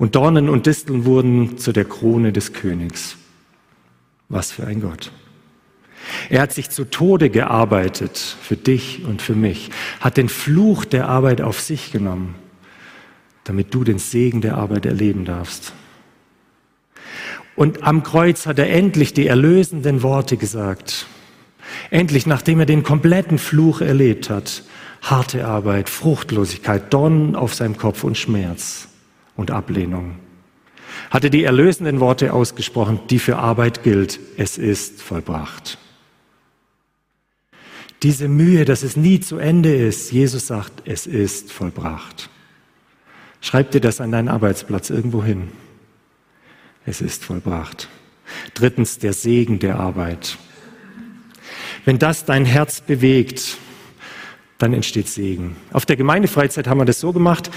Und 0.00 0.16
Dornen 0.16 0.48
und 0.48 0.64
Disteln 0.64 1.04
wurden 1.04 1.58
zu 1.58 1.72
der 1.72 1.84
Krone 1.84 2.32
des 2.32 2.54
Königs. 2.54 3.18
Was 4.30 4.50
für 4.50 4.66
ein 4.66 4.80
Gott. 4.80 5.12
Er 6.30 6.40
hat 6.40 6.54
sich 6.54 6.70
zu 6.70 6.86
Tode 6.86 7.28
gearbeitet 7.28 8.16
für 8.16 8.56
dich 8.56 9.04
und 9.04 9.20
für 9.20 9.34
mich, 9.34 9.68
hat 10.00 10.16
den 10.16 10.30
Fluch 10.30 10.86
der 10.86 11.06
Arbeit 11.10 11.42
auf 11.42 11.60
sich 11.60 11.92
genommen, 11.92 12.34
damit 13.44 13.74
du 13.74 13.84
den 13.84 13.98
Segen 13.98 14.40
der 14.40 14.56
Arbeit 14.56 14.86
erleben 14.86 15.26
darfst. 15.26 15.74
Und 17.54 17.82
am 17.82 18.02
Kreuz 18.02 18.46
hat 18.46 18.58
er 18.58 18.70
endlich 18.70 19.12
die 19.12 19.26
erlösenden 19.26 20.02
Worte 20.02 20.38
gesagt. 20.38 21.04
Endlich, 21.90 22.26
nachdem 22.26 22.58
er 22.60 22.66
den 22.66 22.84
kompletten 22.84 23.36
Fluch 23.36 23.82
erlebt 23.82 24.30
hat, 24.30 24.62
harte 25.02 25.46
Arbeit, 25.46 25.90
Fruchtlosigkeit, 25.90 26.90
Dornen 26.90 27.36
auf 27.36 27.52
seinem 27.52 27.76
Kopf 27.76 28.02
und 28.02 28.16
Schmerz 28.16 28.89
und 29.40 29.50
Ablehnung. 29.50 30.16
Hatte 31.08 31.30
die 31.30 31.44
erlösenden 31.44 31.98
Worte 31.98 32.34
ausgesprochen, 32.34 33.00
die 33.08 33.18
für 33.18 33.38
Arbeit 33.38 33.82
gilt. 33.82 34.20
Es 34.36 34.58
ist 34.58 35.00
vollbracht. 35.00 35.78
Diese 38.02 38.28
Mühe, 38.28 38.66
dass 38.66 38.82
es 38.82 38.96
nie 38.96 39.18
zu 39.20 39.38
Ende 39.38 39.74
ist. 39.74 40.12
Jesus 40.12 40.46
sagt, 40.46 40.82
es 40.84 41.06
ist 41.06 41.52
vollbracht. 41.52 42.28
Schreib 43.40 43.70
dir 43.70 43.80
das 43.80 44.02
an 44.02 44.12
deinen 44.12 44.28
Arbeitsplatz 44.28 44.90
irgendwo 44.90 45.24
hin. 45.24 45.48
Es 46.84 47.00
ist 47.00 47.24
vollbracht. 47.24 47.88
Drittens, 48.52 48.98
der 48.98 49.14
Segen 49.14 49.58
der 49.58 49.80
Arbeit. 49.80 50.36
Wenn 51.86 51.98
das 51.98 52.26
dein 52.26 52.44
Herz 52.44 52.82
bewegt, 52.82 53.56
dann 54.58 54.74
entsteht 54.74 55.08
Segen. 55.08 55.56
Auf 55.72 55.86
der 55.86 55.96
Gemeindefreizeit 55.96 56.68
haben 56.68 56.78
wir 56.78 56.84
das 56.84 57.00
so 57.00 57.14
gemacht, 57.14 57.50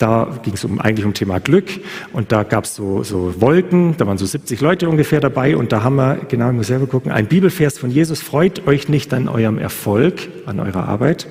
da 0.00 0.40
ging 0.42 0.54
es 0.54 0.64
um, 0.64 0.80
eigentlich 0.80 1.04
um 1.04 1.12
Thema 1.12 1.40
Glück 1.40 1.68
und 2.14 2.32
da 2.32 2.42
gab 2.42 2.64
es 2.64 2.74
so, 2.74 3.02
so 3.02 3.38
Wolken, 3.40 3.96
da 3.98 4.06
waren 4.06 4.16
so 4.16 4.24
70 4.24 4.60
Leute 4.62 4.88
ungefähr 4.88 5.20
dabei 5.20 5.56
und 5.56 5.72
da 5.72 5.84
haben 5.84 5.96
wir, 5.96 6.20
genau, 6.28 6.48
ich 6.48 6.56
muss 6.56 6.68
selber 6.68 6.86
gucken, 6.86 7.12
ein 7.12 7.26
Bibelvers 7.26 7.76
von 7.76 7.90
Jesus, 7.90 8.22
freut 8.22 8.66
euch 8.66 8.88
nicht 8.88 9.12
an 9.12 9.28
eurem 9.28 9.58
Erfolg, 9.58 10.28
an 10.46 10.58
eurer 10.58 10.88
Arbeit, 10.88 11.28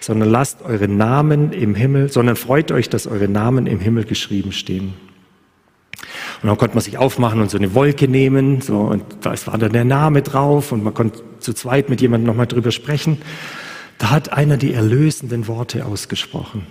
sondern 0.00 0.30
lasst 0.30 0.62
eure 0.62 0.88
Namen 0.88 1.52
im 1.52 1.76
Himmel, 1.76 2.10
sondern 2.10 2.34
freut 2.34 2.72
euch, 2.72 2.88
dass 2.88 3.06
eure 3.06 3.28
Namen 3.28 3.68
im 3.68 3.78
Himmel 3.78 4.04
geschrieben 4.04 4.50
stehen. 4.50 4.94
Und 6.42 6.48
dann 6.48 6.58
konnte 6.58 6.74
man 6.74 6.82
sich 6.82 6.98
aufmachen 6.98 7.40
und 7.40 7.50
so 7.50 7.56
eine 7.56 7.72
Wolke 7.74 8.08
nehmen, 8.08 8.60
so, 8.60 8.80
und 8.80 9.04
da 9.20 9.34
war 9.46 9.58
dann 9.58 9.72
der 9.72 9.84
Name 9.84 10.22
drauf 10.22 10.72
und 10.72 10.82
man 10.82 10.92
konnte 10.92 11.22
zu 11.38 11.52
zweit 11.52 11.88
mit 11.88 12.00
jemandem 12.00 12.26
nochmal 12.26 12.48
drüber 12.48 12.72
sprechen. 12.72 13.18
Da 13.98 14.10
hat 14.10 14.32
einer 14.32 14.56
die 14.56 14.74
erlösenden 14.74 15.46
Worte 15.46 15.84
ausgesprochen. 15.86 16.66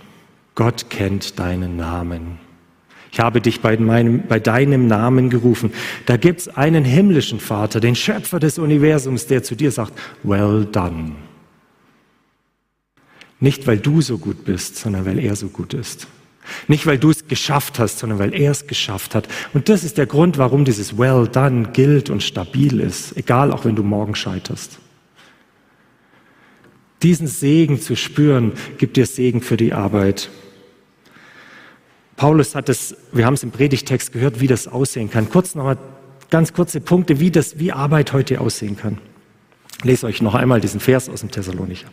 Gott 0.58 0.89
kennt 0.89 1.38
deinen 1.38 1.78
Namen. 1.78 2.39
Ich 3.12 3.20
habe 3.20 3.41
dich 3.41 3.62
bei, 3.62 3.78
meinem, 3.78 4.26
bei 4.26 4.39
deinem 4.39 4.88
Namen 4.88 5.30
gerufen. 5.30 5.72
Da 6.08 6.17
gibt's 6.17 6.48
einen 6.48 6.84
himmlischen 6.84 7.39
Vater, 7.39 7.80
den 7.80 7.93
Schöpfer 7.93 8.39
des 8.39 8.58
Universums, 8.58 9.28
der 9.28 9.43
zu 9.43 9.56
dir 9.56 9.72
sagt, 9.72 9.93
well 10.24 10.65
done. 10.65 11.12
Nicht, 13.39 13.67
weil 13.67 13.78
du 13.78 14.02
so 14.02 14.17
gut 14.17 14.46
bist, 14.46 14.78
sondern 14.78 15.06
weil 15.06 15.20
er 15.20 15.36
so 15.36 15.50
gut 15.50 15.76
ist. 15.76 16.08
Nicht, 16.67 16.88
weil 16.88 16.98
du 16.98 17.12
es 17.12 17.28
geschafft 17.28 17.78
hast, 17.78 18.00
sondern 18.00 18.17
weil 18.17 18.34
er 18.34 18.50
es 18.50 18.65
geschafft 18.65 19.13
hat. 19.13 19.28
Und 19.54 19.70
das 19.70 19.84
ist 19.84 20.00
der 20.00 20.08
Grund, 20.08 20.39
warum 20.39 20.65
dieses 20.65 20.98
well 20.98 21.28
done 21.28 21.70
gilt 21.72 22.10
und 22.10 22.24
stabil 22.24 22.80
ist, 22.80 23.15
egal 23.15 23.52
auch 23.52 23.63
wenn 23.63 23.76
du 23.76 23.84
morgen 23.84 24.15
scheiterst. 24.15 24.80
Diesen 27.04 27.28
Segen 27.28 27.80
zu 27.80 27.96
spüren, 27.96 28.54
gibt 28.80 28.98
dir 28.98 29.06
Segen 29.06 29.41
für 29.41 29.56
die 29.56 29.72
Arbeit. 29.72 30.32
Paulus 32.18 32.56
hat 32.56 32.68
es, 32.68 32.96
wir 33.14 33.26
haben 33.26 33.36
es 33.36 33.44
im 33.44 33.52
Predigtext 33.52 34.12
gehört, 34.12 34.42
wie 34.42 34.48
das 34.48 34.68
aussehen 34.68 35.10
kann. 35.10 35.30
Kurz 35.30 35.56
nochmal 35.56 35.78
ganz 36.30 36.52
kurze 36.52 36.82
Punkte, 36.82 37.20
wie 37.20 37.32
das, 37.32 37.60
wie 37.60 37.72
Arbeit 37.72 38.12
heute 38.12 38.42
aussehen 38.42 38.76
kann. 38.76 38.98
Ich 39.78 39.86
lese 39.86 40.08
euch 40.08 40.22
noch 40.22 40.34
einmal 40.34 40.60
diesen 40.60 40.80
Vers 40.80 41.08
aus 41.10 41.22
dem 41.22 41.30
Thessalonicher. 41.32 41.88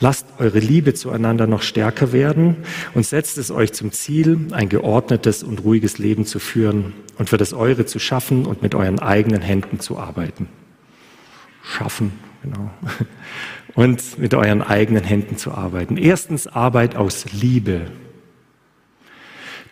Lasst 0.00 0.26
eure 0.38 0.58
Liebe 0.58 0.94
zueinander 0.94 1.46
noch 1.46 1.62
stärker 1.62 2.12
werden 2.12 2.56
und 2.94 3.06
setzt 3.06 3.38
es 3.38 3.50
euch 3.50 3.72
zum 3.74 3.92
Ziel, 3.92 4.48
ein 4.50 4.68
geordnetes 4.70 5.42
und 5.42 5.62
ruhiges 5.62 5.98
Leben 5.98 6.24
zu 6.24 6.38
führen 6.38 6.94
und 7.18 7.28
für 7.28 7.36
das 7.36 7.52
eure 7.52 7.86
zu 7.86 7.98
schaffen 7.98 8.46
und 8.46 8.62
mit 8.62 8.74
euren 8.74 8.98
eigenen 8.98 9.42
Händen 9.42 9.80
zu 9.80 9.98
arbeiten. 9.98 10.48
Schaffen, 11.62 12.12
genau. 12.42 12.70
Und 13.74 14.18
mit 14.18 14.34
euren 14.34 14.62
eigenen 14.62 15.04
Händen 15.04 15.36
zu 15.36 15.52
arbeiten. 15.52 15.96
Erstens 15.96 16.46
Arbeit 16.46 16.96
aus 16.96 17.26
Liebe. 17.32 17.86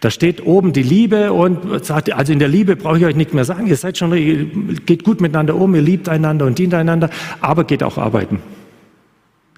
Da 0.02 0.10
steht 0.10 0.44
oben 0.44 0.72
die 0.72 0.82
Liebe 0.82 1.32
und 1.32 1.84
sagt, 1.86 2.12
also 2.12 2.32
in 2.32 2.40
der 2.40 2.48
Liebe 2.48 2.74
brauche 2.74 2.98
ich 2.98 3.04
euch 3.04 3.14
nicht 3.14 3.34
mehr 3.34 3.44
sagen, 3.44 3.68
ihr 3.68 3.76
seid 3.76 3.96
schon, 3.96 4.12
ihr 4.12 4.46
geht 4.80 5.04
gut 5.04 5.20
miteinander 5.20 5.54
um, 5.54 5.76
ihr 5.76 5.80
liebt 5.80 6.08
einander 6.08 6.44
und 6.44 6.58
dient 6.58 6.74
einander, 6.74 7.08
aber 7.40 7.62
geht 7.62 7.84
auch 7.84 7.98
arbeiten. 7.98 8.40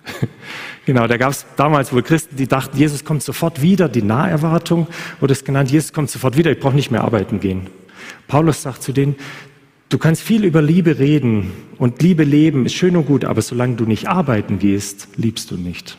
genau, 0.85 1.07
da 1.07 1.16
gab 1.16 1.30
es 1.30 1.46
damals 1.57 1.94
wohl 1.94 2.02
Christen, 2.02 2.37
die 2.37 2.46
dachten, 2.46 2.76
Jesus 2.76 3.07
kommt 3.07 3.22
sofort 3.22 3.62
wieder, 3.62 3.88
die 3.88 4.02
Naherwartung 4.02 4.87
wurde 5.18 5.33
es 5.33 5.46
genannt, 5.46 5.70
Jesus 5.70 5.94
kommt 5.94 6.11
sofort 6.11 6.37
wieder, 6.37 6.52
ich 6.52 6.61
brauche 6.61 6.76
nicht 6.76 6.90
mehr 6.90 7.04
arbeiten 7.04 7.40
gehen. 7.40 7.68
Paulus 8.28 8.61
sagt 8.61 8.83
zu 8.83 8.92
denen, 8.92 9.16
du 9.88 9.96
kannst 9.96 10.20
viel 10.20 10.44
über 10.44 10.61
Liebe 10.61 10.98
reden 10.98 11.52
und 11.78 12.02
Liebe 12.02 12.22
leben 12.22 12.66
ist 12.66 12.74
schön 12.74 12.98
und 12.98 13.07
gut, 13.07 13.24
aber 13.24 13.40
solange 13.40 13.76
du 13.76 13.87
nicht 13.87 14.09
arbeiten 14.09 14.59
gehst, 14.59 15.09
liebst 15.16 15.50
du 15.50 15.57
nicht. 15.57 15.96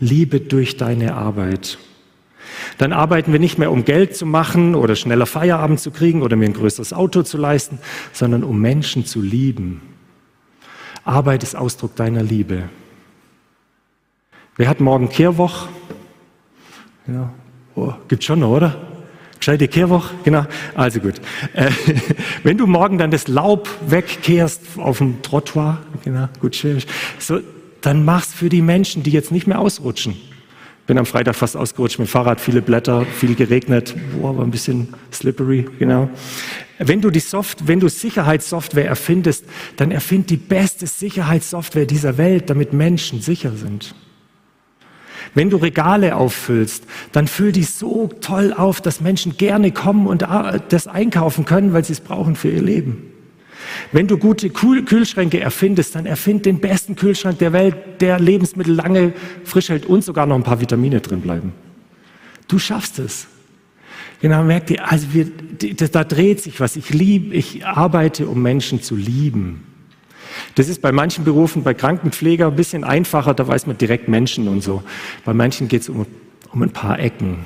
Liebe 0.00 0.40
durch 0.40 0.76
deine 0.76 1.14
Arbeit. 1.14 1.78
Dann 2.76 2.92
arbeiten 2.92 3.32
wir 3.32 3.40
nicht 3.40 3.58
mehr, 3.58 3.72
um 3.72 3.84
Geld 3.84 4.16
zu 4.16 4.26
machen 4.26 4.74
oder 4.74 4.94
schneller 4.96 5.26
Feierabend 5.26 5.80
zu 5.80 5.90
kriegen 5.90 6.22
oder 6.22 6.36
mir 6.36 6.46
ein 6.46 6.52
größeres 6.52 6.92
Auto 6.92 7.22
zu 7.22 7.38
leisten, 7.38 7.78
sondern 8.12 8.44
um 8.44 8.60
Menschen 8.60 9.06
zu 9.06 9.22
lieben. 9.22 9.80
Arbeit 11.04 11.42
ist 11.42 11.56
Ausdruck 11.56 11.96
deiner 11.96 12.22
Liebe. 12.22 12.64
Wer 14.56 14.68
hat 14.68 14.80
morgen 14.80 15.08
Kehrwoch? 15.08 15.68
Ja, 17.06 17.32
oh, 17.74 17.94
gibt 18.08 18.24
schon 18.24 18.40
noch, 18.40 18.50
oder? 18.50 18.76
Gescheite 19.38 19.68
Kehrwoch, 19.68 20.10
genau. 20.24 20.44
Also 20.74 21.00
gut. 21.00 21.20
Äh, 21.54 21.70
wenn 22.42 22.58
du 22.58 22.66
morgen 22.66 22.98
dann 22.98 23.10
das 23.10 23.28
Laub 23.28 23.68
wegkehrst 23.86 24.78
auf 24.78 24.98
dem 24.98 25.22
Trottoir, 25.22 25.78
genau, 26.04 26.28
gut, 26.40 26.56
schön, 26.56 26.82
so, 27.18 27.40
dann 27.80 28.04
mach's 28.04 28.34
für 28.34 28.48
die 28.48 28.62
Menschen, 28.62 29.02
die 29.02 29.10
jetzt 29.10 29.30
nicht 29.30 29.46
mehr 29.46 29.60
ausrutschen. 29.60 30.16
Bin 30.88 30.96
am 30.96 31.04
Freitag 31.04 31.36
fast 31.36 31.54
ausgerutscht 31.54 31.98
mit 31.98 32.08
dem 32.08 32.10
Fahrrad, 32.10 32.40
viele 32.40 32.62
Blätter, 32.62 33.04
viel 33.04 33.34
geregnet, 33.34 33.94
boah, 34.18 34.34
war 34.34 34.42
ein 34.42 34.50
bisschen 34.50 34.88
slippery, 35.12 35.66
genau. 35.78 36.08
Wenn 36.78 37.02
du 37.02 37.10
die 37.10 37.20
Soft, 37.20 37.68
wenn 37.68 37.78
du 37.78 37.88
Sicherheitssoftware 37.88 38.86
erfindest, 38.86 39.44
dann 39.76 39.90
erfind 39.90 40.30
die 40.30 40.38
beste 40.38 40.86
Sicherheitssoftware 40.86 41.84
dieser 41.84 42.16
Welt, 42.16 42.48
damit 42.48 42.72
Menschen 42.72 43.20
sicher 43.20 43.52
sind. 43.52 43.94
Wenn 45.34 45.50
du 45.50 45.58
Regale 45.58 46.16
auffüllst, 46.16 46.84
dann 47.12 47.26
füll 47.26 47.52
die 47.52 47.64
so 47.64 48.08
toll 48.22 48.54
auf, 48.56 48.80
dass 48.80 49.02
Menschen 49.02 49.36
gerne 49.36 49.72
kommen 49.72 50.06
und 50.06 50.24
das 50.70 50.86
einkaufen 50.86 51.44
können, 51.44 51.74
weil 51.74 51.84
sie 51.84 51.92
es 51.92 52.00
brauchen 52.00 52.34
für 52.34 52.48
ihr 52.48 52.62
Leben. 52.62 53.12
Wenn 53.92 54.06
du 54.06 54.18
gute 54.18 54.50
Kühlschränke 54.50 55.40
erfindest, 55.40 55.94
dann 55.94 56.06
erfind 56.06 56.46
den 56.46 56.60
besten 56.60 56.96
Kühlschrank 56.96 57.38
der 57.38 57.52
Welt, 57.52 57.74
der 58.00 58.18
Lebensmittel 58.18 58.74
lange 58.74 59.12
frisch 59.44 59.68
hält 59.68 59.86
und 59.86 60.04
sogar 60.04 60.26
noch 60.26 60.36
ein 60.36 60.42
paar 60.42 60.60
Vitamine 60.60 61.00
drin 61.00 61.20
bleiben. 61.20 61.52
Du 62.46 62.58
schaffst 62.58 62.98
es. 62.98 63.26
Genau, 64.20 64.42
merkt 64.42 64.70
ihr, 64.70 64.90
also 64.90 65.06
wir, 65.12 65.26
da 65.92 66.04
dreht 66.04 66.42
sich 66.42 66.58
was. 66.60 66.76
Ich 66.76 66.90
liebe, 66.90 67.34
ich 67.34 67.64
arbeite, 67.64 68.26
um 68.26 68.42
Menschen 68.42 68.82
zu 68.82 68.96
lieben. 68.96 69.64
Das 70.54 70.68
ist 70.68 70.82
bei 70.82 70.92
manchen 70.92 71.24
Berufen, 71.24 71.62
bei 71.62 71.74
Krankenpfleger 71.74 72.48
ein 72.48 72.56
bisschen 72.56 72.84
einfacher, 72.84 73.34
da 73.34 73.46
weiß 73.46 73.66
man 73.66 73.78
direkt 73.78 74.08
Menschen 74.08 74.48
und 74.48 74.62
so. 74.62 74.82
Bei 75.24 75.34
manchen 75.34 75.68
geht 75.68 75.82
es 75.82 75.88
um, 75.88 76.06
um 76.50 76.62
ein 76.62 76.70
paar 76.70 76.98
Ecken. 76.98 77.44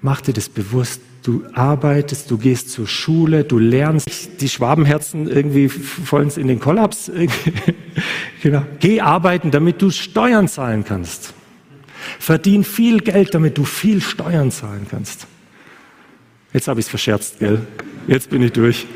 Mach 0.00 0.20
dir 0.20 0.32
das 0.32 0.48
bewusst. 0.48 1.00
Du 1.26 1.44
arbeitest, 1.54 2.30
du 2.30 2.38
gehst 2.38 2.70
zur 2.70 2.86
Schule, 2.86 3.42
du 3.42 3.58
lernst. 3.58 4.40
Die 4.40 4.48
Schwabenherzen 4.48 5.28
irgendwie 5.28 5.68
vollends 5.68 6.36
in 6.36 6.46
den 6.46 6.60
Kollaps. 6.60 7.10
genau. 8.44 8.62
Geh 8.78 9.00
arbeiten, 9.00 9.50
damit 9.50 9.82
du 9.82 9.90
Steuern 9.90 10.46
zahlen 10.46 10.84
kannst. 10.84 11.34
Verdien 12.20 12.62
viel 12.62 13.00
Geld, 13.00 13.34
damit 13.34 13.58
du 13.58 13.64
viel 13.64 14.00
Steuern 14.00 14.52
zahlen 14.52 14.86
kannst. 14.88 15.26
Jetzt 16.52 16.68
habe 16.68 16.78
ich 16.78 16.86
es 16.86 16.90
verscherzt, 16.90 17.40
gell? 17.40 17.66
Jetzt 18.06 18.30
bin 18.30 18.42
ich 18.42 18.52
durch. 18.52 18.86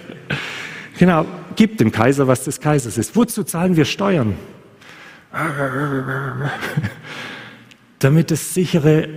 genau, 0.98 1.26
gib 1.56 1.76
dem 1.76 1.92
Kaiser, 1.92 2.26
was 2.26 2.44
des 2.44 2.58
Kaisers 2.58 2.96
ist. 2.96 3.14
Wozu 3.16 3.44
zahlen 3.44 3.76
wir 3.76 3.84
Steuern? 3.84 4.34
damit 7.98 8.30
es 8.30 8.54
sichere 8.54 9.08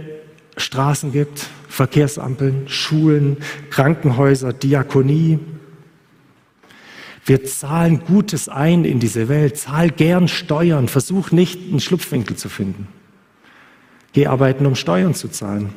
Straßen 0.58 1.13
gibt, 1.13 1.48
Verkehrsampeln, 1.78 2.68
Schulen, 2.68 3.38
Krankenhäuser, 3.70 4.52
Diakonie. 4.52 5.38
Wir 7.24 7.46
zahlen 7.46 8.02
Gutes 8.04 8.50
ein 8.50 8.84
in 8.84 9.00
diese 9.00 9.30
Welt, 9.30 9.58
zahl 9.58 9.92
gern 9.92 10.28
Steuern, 10.28 10.88
versuch 10.88 11.30
nicht 11.30 11.70
einen 11.70 11.80
Schlupfwinkel 11.80 12.36
zu 12.36 12.50
finden. 12.50 12.88
Geh 14.13 14.26
arbeiten, 14.26 14.66
um 14.66 14.74
Steuern 14.74 15.13
zu 15.13 15.28
zahlen. 15.28 15.70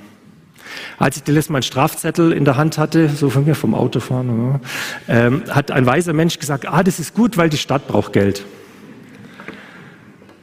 Als 0.97 1.19
ich 1.19 1.27
letzte 1.27 1.53
Mal 1.53 1.59
einen 1.59 1.65
Strafzettel 1.65 2.33
in 2.33 2.47
der 2.47 2.57
Hand 2.57 2.79
hatte, 2.79 3.11
so 3.11 3.29
von 3.29 3.45
mir 3.45 3.55
vom 3.55 3.75
Autofahren, 3.75 4.61
ähm, 5.07 5.43
hat 5.51 5.71
ein 5.71 5.85
weiser 5.85 6.15
Mensch 6.15 6.39
gesagt, 6.39 6.67
ah, 6.67 6.83
das 6.83 6.99
ist 6.99 7.15
gut, 7.15 7.37
weil 7.37 7.51
die 7.51 7.59
Stadt 7.59 7.87
braucht 7.87 8.15
Geld. 8.15 8.47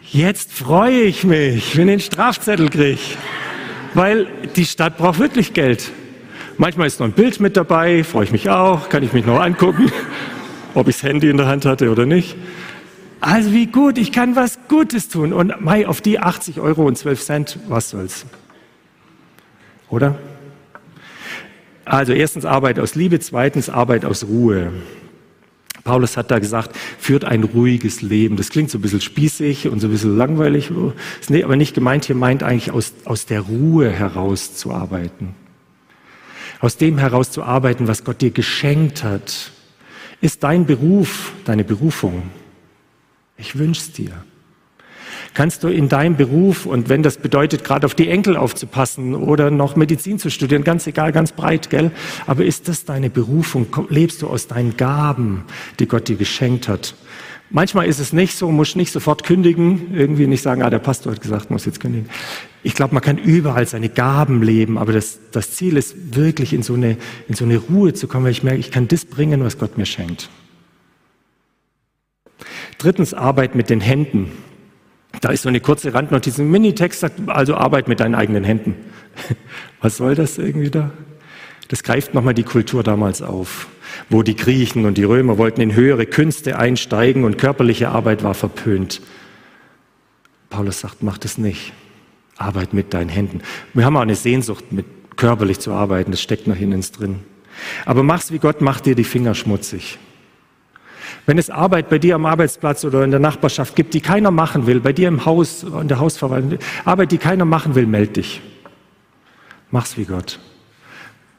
Jetzt 0.04 0.54
freue 0.54 1.02
ich 1.02 1.24
mich, 1.24 1.76
wenn 1.76 1.88
ich 1.88 1.94
einen 1.94 2.00
Strafzettel 2.00 2.70
kriege 2.70 3.00
weil 3.94 4.28
die 4.56 4.66
Stadt 4.66 4.98
braucht 4.98 5.20
wirklich 5.20 5.54
Geld. 5.54 5.92
Manchmal 6.58 6.88
ist 6.88 7.00
noch 7.00 7.08
ein 7.08 7.14
Bild 7.14 7.40
mit 7.40 7.56
dabei, 7.56 8.04
freue 8.04 8.24
ich 8.24 8.32
mich 8.32 8.50
auch, 8.50 8.90
kann 8.90 9.04
ich 9.04 9.14
mich 9.14 9.26
noch 9.26 9.40
angucken, 9.40 9.92
ob 10.74 10.88
ich 10.88 10.96
das 10.96 11.04
Handy 11.04 11.30
in 11.30 11.38
der 11.38 11.48
Hand 11.48 11.66
hatte 11.66 11.92
oder 11.92 12.06
nicht. 12.06 12.36
Also 13.20 13.52
wie 13.52 13.68
gut, 13.68 13.98
ich 13.98 14.12
kann 14.12 14.36
was 14.36 14.60
Gutes 14.68 15.10
tun. 15.10 15.34
Und 15.34 15.62
Mai, 15.62 15.88
auf 15.88 16.02
die 16.02 16.20
80 16.20 16.60
Euro 16.60 16.86
und 16.86 16.98
12 16.98 17.24
Cent, 17.24 17.60
was 17.68 17.90
soll's? 17.90 18.26
Oder? 19.90 20.18
Also 21.86 22.14
erstens 22.14 22.46
Arbeit 22.46 22.80
aus 22.80 22.96
Liebe, 22.96 23.20
zweitens 23.20 23.70
Arbeit 23.70 24.04
aus 24.06 24.26
Ruhe. 24.26 24.72
Paulus 25.88 26.18
hat 26.18 26.32
da 26.32 26.40
gesagt, 26.40 26.76
führt 27.00 27.24
ein 27.24 27.46
ruhiges 27.46 28.02
Leben. 28.02 28.36
Das 28.36 28.50
klingt 28.50 28.70
so 28.70 28.78
ein 28.78 28.82
bisschen 28.82 29.00
spießig 29.00 29.70
und 29.70 29.80
so 29.80 29.88
ein 29.88 29.92
bisschen 29.92 30.18
langweilig, 30.18 30.70
ist 31.22 31.32
aber 31.32 31.56
nicht 31.56 31.74
gemeint. 31.74 32.04
Hier 32.04 32.16
meint 32.16 32.44
eigentlich 32.44 32.72
aus, 32.72 32.94
aus 33.06 33.26
der 33.26 33.40
Ruhe 33.40 33.90
heraus 33.90 34.54
zu 34.54 34.74
arbeiten. 34.74 35.34
Aus 36.60 36.76
dem 36.76 36.98
heraus 36.98 37.32
zu 37.32 37.42
arbeiten, 37.42 37.88
was 37.88 38.04
Gott 38.04 38.22
dir 38.22 38.32
geschenkt 38.32 39.06
hat. 39.06 39.54
Ist 40.20 40.44
dein 40.44 40.66
Beruf 40.66 41.32
deine 41.46 41.64
Berufung? 41.64 42.32
Ich 43.38 43.58
wünsch's 43.58 43.94
dir. 43.94 44.12
Kannst 45.34 45.64
du 45.64 45.68
in 45.68 45.90
deinem 45.90 46.16
Beruf 46.16 46.66
und 46.66 46.90
wenn 46.90 47.04
das 47.04 47.18
bedeutet, 47.18 47.64
gerade 47.64 47.86
auf 47.86 47.96
die 47.96 48.10
Enkel 48.10 48.38
aufzupassen 48.38 49.16
oder 49.16 49.52
noch 49.52 49.76
Medizin 49.76 50.20
zu 50.20 50.30
studieren, 50.30 50.64
ganz 50.64 50.88
egal, 50.88 51.12
ganz 51.12 51.32
breit, 51.32 51.70
gell? 51.70 51.92
Aber 52.26 52.46
ist 52.46 52.68
das 52.68 52.86
deine 52.86 53.10
Berufung? 53.10 53.68
Lebst 53.90 54.22
du 54.22 54.28
aus 54.28 54.48
deinen 54.48 54.78
Gaben, 54.78 55.44
die 55.80 55.88
Gott 55.88 56.08
dir 56.08 56.16
geschenkt 56.16 56.68
hat? 56.68 56.96
Manchmal 57.50 57.88
ist 57.88 58.00
es 58.00 58.12
nicht 58.12 58.36
so, 58.36 58.52
muss 58.52 58.76
nicht 58.76 58.92
sofort 58.92 59.24
kündigen, 59.24 59.94
irgendwie 59.94 60.28
nicht 60.28 60.42
sagen, 60.42 60.64
ah, 60.64 60.70
der 60.70 60.80
Pastor 60.80 61.14
hat 61.14 61.22
gesagt, 61.22 61.50
muss 61.50 61.66
jetzt 61.66 61.80
kündigen. 61.80 62.10
Ich 62.62 62.74
glaube, 62.74 62.94
man 62.94 63.02
kann 63.02 63.18
überall 63.18 63.66
seine 63.66 63.88
Gaben 63.88 64.44
leben, 64.44 64.78
aber 64.78 64.92
das, 64.92 65.20
das 65.32 65.52
Ziel 65.52 65.78
ist 65.78 66.18
wirklich 66.18 66.52
in 66.52 66.62
so, 66.62 66.74
eine, 66.74 66.98
in 67.30 67.36
so 67.36 67.46
eine 67.46 67.58
Ruhe 67.58 67.94
zu 67.94 68.08
kommen, 68.08 68.26
weil 68.26 68.34
ich 68.34 68.44
merke, 68.44 68.60
ich 68.60 68.72
kann 68.72 68.90
das 68.90 69.06
bringen, 69.06 69.44
was 69.46 69.58
Gott 69.58 69.78
mir 69.78 69.86
schenkt. 69.86 70.30
Drittens, 72.78 73.14
Arbeit 73.14 73.56
mit 73.56 73.70
den 73.70 73.80
Händen. 73.80 74.32
Da 75.22 75.30
ist 75.30 75.44
so 75.44 75.50
eine 75.50 75.60
kurze 75.60 75.94
Randnotiz, 75.94 76.38
ein 76.38 76.50
Minitext 76.50 77.00
sagt, 77.00 77.28
also 77.28 77.56
Arbeit 77.56 77.88
mit 77.88 78.00
deinen 78.00 78.16
eigenen 78.16 78.44
Händen. 78.44 78.76
Was 79.82 79.98
soll 79.98 80.16
das 80.16 80.38
irgendwie 80.38 80.70
da? 80.70 80.92
Das 81.70 81.84
greift 81.84 82.14
nochmal 82.14 82.34
die 82.34 82.44
Kultur 82.44 82.84
damals 82.84 83.22
auf, 83.22 83.68
wo 84.10 84.24
die 84.24 84.36
Griechen 84.36 84.86
und 84.86 84.98
die 84.98 85.04
Römer 85.04 85.38
wollten 85.38 85.62
in 85.62 85.76
höhere 85.76 86.06
Künste 86.06 86.58
einsteigen 86.58 87.26
und 87.26 87.38
körperliche 87.38 87.90
Arbeit 87.90 88.24
war 88.24 88.34
verpönt. 88.34 89.02
Paulus 90.50 90.80
sagt, 90.80 91.04
mach 91.04 91.18
das 91.18 91.38
nicht. 91.38 91.74
Arbeit 92.38 92.74
mit 92.74 92.94
deinen 92.94 93.10
Händen. 93.10 93.42
Wir 93.74 93.84
haben 93.84 93.98
auch 93.98 94.02
eine 94.02 94.16
Sehnsucht, 94.16 94.72
mit 94.72 94.86
körperlich 95.18 95.60
zu 95.60 95.74
arbeiten, 95.74 96.12
das 96.12 96.22
steckt 96.22 96.48
noch 96.48 96.60
in 96.60 96.74
uns 96.74 96.92
drin. 96.92 97.20
Aber 97.86 98.04
mach's 98.04 98.32
wie 98.32 98.38
Gott, 98.38 98.62
mach 98.62 98.80
dir 98.80 98.96
die 98.96 99.04
Finger 99.04 99.34
schmutzig. 99.34 99.98
Wenn 101.26 101.38
es 101.38 101.50
Arbeit 101.50 101.90
bei 101.90 102.00
dir 102.00 102.16
am 102.16 102.26
Arbeitsplatz 102.26 102.86
oder 102.86 103.04
in 103.04 103.12
der 103.12 103.20
Nachbarschaft 103.20 103.76
gibt, 103.76 103.94
die 103.94 104.02
keiner 104.02 104.32
machen 104.32 104.68
will, 104.68 104.80
bei 104.80 104.94
dir 104.94 105.08
im 105.08 105.26
Haus, 105.26 105.64
in 105.64 105.88
der 105.88 106.00
Hausverwaltung, 106.00 106.60
Arbeit, 106.86 107.12
die 107.12 107.18
keiner 107.18 107.46
machen 107.46 107.76
will, 107.76 107.86
meld 107.86 108.18
dich. 108.18 108.42
Mach's 109.72 109.98
wie 109.98 110.06
Gott. 110.06 110.40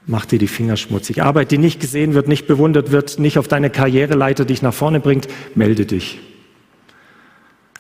Mach 0.07 0.25
dir 0.25 0.39
die 0.39 0.49
Finger 0.49 0.77
schmutzig. 0.77 1.23
Arbeit, 1.23 1.51
die 1.51 1.59
nicht 1.59 1.81
gesehen 1.81 2.15
wird, 2.15 2.29
nicht 2.29 2.47
bewundert 2.47 2.91
wird, 2.93 3.19
nicht 3.19 3.39
auf 3.39 3.49
deine 3.49 3.69
Karriereleiter 3.69 4.45
dich 4.45 4.63
nach 4.63 4.73
vorne 4.73 5.01
bringt, 5.01 5.29
melde 5.55 5.85
dich. 5.85 6.19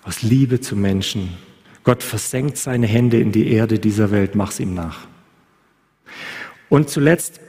Aus 0.04 0.22
Liebe 0.22 0.60
zu 0.60 0.76
Menschen. 0.76 1.38
Gott 1.84 2.02
versenkt 2.02 2.58
seine 2.58 2.86
Hände 2.86 3.18
in 3.18 3.32
die 3.32 3.50
Erde 3.50 3.78
dieser 3.78 4.10
Welt, 4.10 4.34
mach's 4.34 4.60
ihm 4.60 4.74
nach. 4.74 5.06
Und 6.68 6.90
zuletzt 6.90 7.40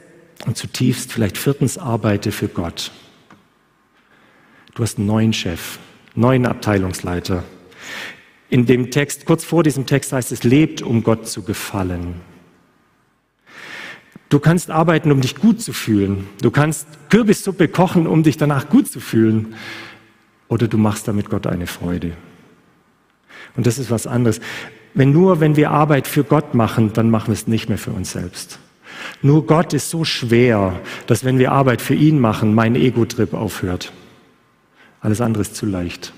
und 0.46 0.56
zutiefst 0.56 1.12
vielleicht 1.12 1.36
viertens 1.36 1.76
arbeite 1.76 2.32
für 2.32 2.48
Gott. 2.48 2.90
Du 4.80 4.84
hast 4.84 4.96
einen 4.96 5.08
neuen 5.08 5.34
Chef, 5.34 5.78
neuen 6.14 6.46
Abteilungsleiter. 6.46 7.44
In 8.48 8.64
dem 8.64 8.90
Text, 8.90 9.26
kurz 9.26 9.44
vor 9.44 9.62
diesem 9.62 9.84
Text 9.84 10.10
heißt 10.10 10.32
es, 10.32 10.42
lebt, 10.42 10.80
um 10.80 11.02
Gott 11.02 11.28
zu 11.28 11.42
gefallen. 11.42 12.14
Du 14.30 14.38
kannst 14.38 14.70
arbeiten, 14.70 15.12
um 15.12 15.20
dich 15.20 15.34
gut 15.36 15.60
zu 15.60 15.74
fühlen. 15.74 16.28
Du 16.40 16.50
kannst 16.50 16.86
Kürbissuppe 17.10 17.68
kochen, 17.68 18.06
um 18.06 18.22
dich 18.22 18.38
danach 18.38 18.70
gut 18.70 18.88
zu 18.88 19.00
fühlen. 19.00 19.54
Oder 20.48 20.66
du 20.66 20.78
machst 20.78 21.06
damit 21.06 21.28
Gott 21.28 21.46
eine 21.46 21.66
Freude. 21.66 22.12
Und 23.56 23.66
das 23.66 23.78
ist 23.78 23.90
was 23.90 24.06
anderes. 24.06 24.40
Wenn 24.94 25.12
nur, 25.12 25.40
wenn 25.40 25.56
wir 25.56 25.72
Arbeit 25.72 26.06
für 26.06 26.24
Gott 26.24 26.54
machen, 26.54 26.94
dann 26.94 27.10
machen 27.10 27.26
wir 27.26 27.34
es 27.34 27.46
nicht 27.46 27.68
mehr 27.68 27.76
für 27.76 27.92
uns 27.92 28.12
selbst. 28.12 28.58
Nur 29.20 29.44
Gott 29.44 29.74
ist 29.74 29.90
so 29.90 30.06
schwer, 30.06 30.80
dass 31.06 31.22
wenn 31.22 31.38
wir 31.38 31.52
Arbeit 31.52 31.82
für 31.82 31.94
ihn 31.94 32.18
machen, 32.18 32.54
mein 32.54 32.76
Ego-Trip 32.76 33.34
aufhört. 33.34 33.92
Alles 35.00 35.20
andere 35.20 35.42
ist 35.42 35.56
zu 35.56 35.66
leicht. 35.66 36.12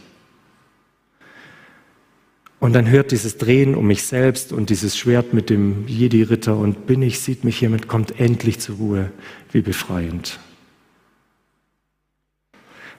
Und 2.62 2.74
dann 2.74 2.88
hört 2.88 3.10
dieses 3.10 3.38
Drehen 3.38 3.74
um 3.74 3.88
mich 3.88 4.04
selbst 4.04 4.52
und 4.52 4.70
dieses 4.70 4.96
Schwert 4.96 5.34
mit 5.34 5.50
dem 5.50 5.88
Jedi-Ritter 5.88 6.56
und 6.56 6.86
bin 6.86 7.02
ich, 7.02 7.18
sieht 7.18 7.42
mich 7.42 7.58
hiermit, 7.58 7.88
kommt 7.88 8.20
endlich 8.20 8.60
zur 8.60 8.76
Ruhe. 8.76 9.10
Wie 9.50 9.62
befreiend. 9.62 10.38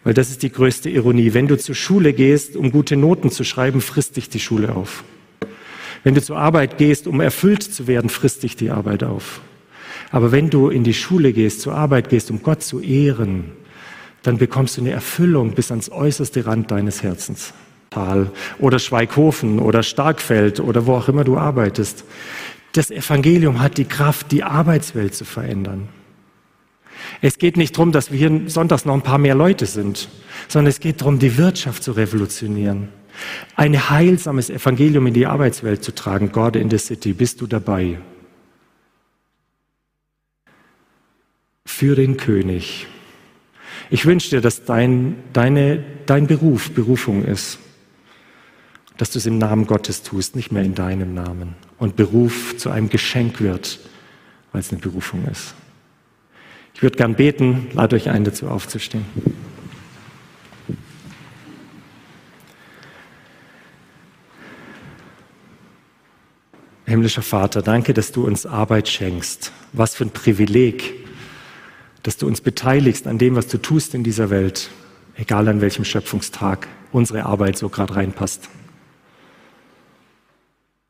Weil 0.03 0.13
das 0.13 0.29
ist 0.29 0.43
die 0.43 0.51
größte 0.51 0.89
Ironie. 0.89 1.33
Wenn 1.33 1.47
du 1.47 1.57
zur 1.57 1.75
Schule 1.75 2.11
gehst, 2.11 2.57
um 2.57 2.71
gute 2.71 2.97
Noten 2.97 3.31
zu 3.31 3.43
schreiben, 3.45 3.79
frisst 3.79 4.17
dich 4.17 4.27
die 4.27 4.41
Schule 4.41 4.75
auf. 4.75 5.05
Wenn 6.03 6.13
du 6.13 6.21
zur 6.21 6.37
Arbeit 6.37 6.77
gehst, 6.77 7.07
um 7.07 7.21
erfüllt 7.21 7.63
zu 7.63 7.87
werden, 7.87 8.09
frisst 8.09 8.43
dich 8.43 8.57
die 8.57 8.69
Arbeit 8.69 9.03
auf. 9.03 9.39
Aber 10.11 10.33
wenn 10.33 10.49
du 10.49 10.67
in 10.67 10.83
die 10.83 10.93
Schule 10.93 11.31
gehst, 11.31 11.61
zur 11.61 11.73
Arbeit 11.73 12.09
gehst, 12.09 12.29
um 12.29 12.43
Gott 12.43 12.61
zu 12.61 12.81
ehren, 12.81 13.53
dann 14.23 14.37
bekommst 14.37 14.77
du 14.77 14.81
eine 14.81 14.91
Erfüllung 14.91 15.51
bis 15.51 15.69
ans 15.69 15.91
äußerste 15.91 16.45
Rand 16.45 16.71
deines 16.71 17.03
Herzens. 17.03 17.53
Tal 17.89 18.31
oder 18.57 18.79
Schweighofen 18.79 19.59
oder 19.59 19.83
Starkfeld 19.83 20.59
oder 20.59 20.87
wo 20.87 20.95
auch 20.95 21.07
immer 21.09 21.23
du 21.23 21.37
arbeitest. 21.37 22.03
Das 22.71 22.89
Evangelium 22.89 23.61
hat 23.61 23.77
die 23.77 23.85
Kraft, 23.85 24.31
die 24.31 24.43
Arbeitswelt 24.43 25.13
zu 25.13 25.25
verändern. 25.25 25.89
Es 27.21 27.37
geht 27.37 27.57
nicht 27.57 27.77
darum, 27.77 27.91
dass 27.91 28.11
wir 28.11 28.17
hier 28.17 28.49
sonntags 28.49 28.85
noch 28.85 28.95
ein 28.95 29.01
paar 29.01 29.19
mehr 29.19 29.35
Leute 29.35 29.65
sind, 29.65 30.09
sondern 30.47 30.69
es 30.69 30.79
geht 30.79 31.01
darum, 31.01 31.19
die 31.19 31.37
Wirtschaft 31.37 31.83
zu 31.83 31.91
revolutionieren. 31.91 32.89
Ein 33.55 33.89
heilsames 33.89 34.49
Evangelium 34.49 35.05
in 35.07 35.13
die 35.13 35.27
Arbeitswelt 35.27 35.83
zu 35.83 35.93
tragen. 35.93 36.31
God 36.31 36.55
in 36.55 36.69
the 36.71 36.79
City, 36.79 37.13
bist 37.13 37.41
du 37.41 37.47
dabei? 37.47 37.99
Für 41.65 41.95
den 41.95 42.17
König. 42.17 42.87
Ich 43.89 44.05
wünsche 44.05 44.29
dir, 44.29 44.41
dass 44.41 44.65
dein, 44.65 45.15
deine, 45.33 45.83
dein 46.05 46.27
Beruf 46.27 46.71
Berufung 46.71 47.23
ist. 47.23 47.59
Dass 48.97 49.11
du 49.11 49.19
es 49.19 49.25
im 49.25 49.37
Namen 49.37 49.65
Gottes 49.65 50.03
tust, 50.03 50.35
nicht 50.35 50.51
mehr 50.51 50.63
in 50.63 50.75
deinem 50.75 51.13
Namen. 51.13 51.55
Und 51.79 51.95
Beruf 51.95 52.55
zu 52.57 52.69
einem 52.69 52.89
Geschenk 52.89 53.41
wird, 53.41 53.79
weil 54.51 54.61
es 54.61 54.71
eine 54.71 54.79
Berufung 54.79 55.25
ist. 55.25 55.55
Ich 56.75 56.81
würde 56.81 56.97
gern 56.97 57.15
beten, 57.15 57.67
lade 57.73 57.95
euch 57.95 58.09
ein, 58.09 58.23
dazu 58.23 58.47
aufzustehen. 58.47 59.05
Himmlischer 66.85 67.21
Vater, 67.21 67.61
danke, 67.61 67.93
dass 67.93 68.11
du 68.11 68.25
uns 68.25 68.45
Arbeit 68.45 68.87
schenkst. 68.87 69.51
Was 69.71 69.95
für 69.95 70.05
ein 70.05 70.11
Privileg, 70.11 71.02
dass 72.03 72.17
du 72.17 72.27
uns 72.27 72.41
beteiligst 72.41 73.07
an 73.07 73.17
dem, 73.17 73.35
was 73.35 73.47
du 73.47 73.57
tust 73.57 73.95
in 73.95 74.03
dieser 74.03 74.29
Welt, 74.29 74.69
egal 75.15 75.47
an 75.47 75.61
welchem 75.61 75.85
Schöpfungstag 75.85 76.67
unsere 76.91 77.25
Arbeit 77.25 77.57
so 77.57 77.69
gerade 77.69 77.95
reinpasst. 77.95 78.49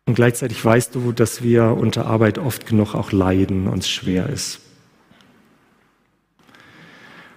Und 0.06 0.16
gleichzeitig 0.16 0.64
weißt 0.64 0.96
du, 0.96 1.12
dass 1.14 1.44
wir 1.44 1.78
unter 1.78 2.06
Arbeit 2.08 2.38
oft 2.38 2.66
genug 2.66 2.94
auch 2.94 3.12
leiden 3.12 3.68
und 3.68 3.80
es 3.80 3.90
schwer 3.90 4.30
ist. 4.30 4.60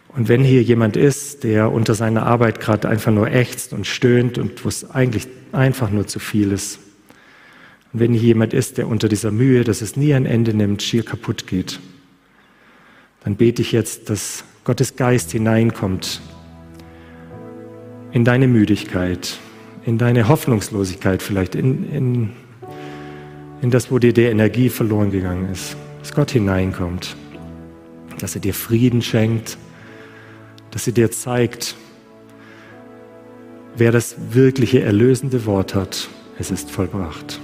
Und 0.08 0.28
wenn 0.28 0.42
hier 0.42 0.62
jemand 0.62 0.96
ist, 0.96 1.44
der 1.44 1.70
unter 1.70 1.94
seiner 1.94 2.24
Arbeit 2.24 2.58
gerade 2.58 2.88
einfach 2.88 3.12
nur 3.12 3.30
ächzt 3.30 3.74
und 3.74 3.86
stöhnt 3.86 4.38
und 4.38 4.64
wo 4.64 4.68
es 4.68 4.90
eigentlich 4.90 5.28
einfach 5.52 5.90
nur 5.90 6.06
zu 6.06 6.18
viel 6.18 6.52
ist, 6.52 6.80
und 7.92 8.00
wenn 8.00 8.12
hier 8.12 8.22
jemand 8.22 8.52
ist, 8.52 8.78
der 8.78 8.88
unter 8.88 9.08
dieser 9.08 9.30
Mühe, 9.30 9.62
dass 9.62 9.80
es 9.80 9.96
nie 9.96 10.12
ein 10.12 10.26
Ende 10.26 10.52
nimmt, 10.52 10.82
schier 10.82 11.04
kaputt 11.04 11.46
geht, 11.46 11.80
dann 13.26 13.34
bete 13.34 13.60
ich 13.60 13.72
jetzt, 13.72 14.08
dass 14.08 14.44
Gottes 14.62 14.94
Geist 14.94 15.32
hineinkommt 15.32 16.20
in 18.12 18.24
deine 18.24 18.46
Müdigkeit, 18.46 19.38
in 19.84 19.98
deine 19.98 20.28
Hoffnungslosigkeit 20.28 21.20
vielleicht, 21.20 21.56
in, 21.56 21.90
in, 21.90 22.30
in 23.62 23.70
das, 23.72 23.90
wo 23.90 23.98
dir 23.98 24.12
die 24.12 24.22
Energie 24.22 24.68
verloren 24.68 25.10
gegangen 25.10 25.50
ist. 25.50 25.76
Dass 25.98 26.14
Gott 26.14 26.30
hineinkommt, 26.30 27.16
dass 28.20 28.36
er 28.36 28.40
dir 28.40 28.54
Frieden 28.54 29.02
schenkt, 29.02 29.58
dass 30.70 30.86
er 30.86 30.92
dir 30.92 31.10
zeigt, 31.10 31.74
wer 33.76 33.90
das 33.90 34.14
wirkliche 34.30 34.82
erlösende 34.82 35.46
Wort 35.46 35.74
hat, 35.74 36.06
es 36.38 36.52
ist 36.52 36.70
vollbracht 36.70 37.40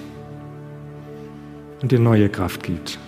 und 1.83 1.91
dir 1.91 1.99
neue 1.99 2.29
Kraft 2.29 2.63
gibt. 2.63 3.01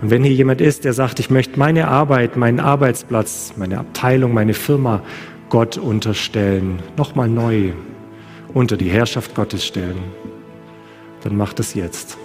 Und 0.00 0.10
wenn 0.10 0.24
hier 0.24 0.32
jemand 0.32 0.60
ist, 0.60 0.84
der 0.84 0.94
sagt, 0.94 1.20
ich 1.20 1.30
möchte 1.30 1.58
meine 1.58 1.88
Arbeit, 1.88 2.36
meinen 2.36 2.60
Arbeitsplatz, 2.60 3.52
meine 3.56 3.78
Abteilung, 3.78 4.32
meine 4.32 4.54
Firma 4.54 5.02
Gott 5.50 5.76
unterstellen, 5.76 6.78
nochmal 6.96 7.28
neu 7.28 7.72
unter 8.54 8.76
die 8.76 8.88
Herrschaft 8.88 9.34
Gottes 9.34 9.64
stellen, 9.64 9.98
dann 11.22 11.36
mach 11.36 11.52
das 11.52 11.74
jetzt. 11.74 12.16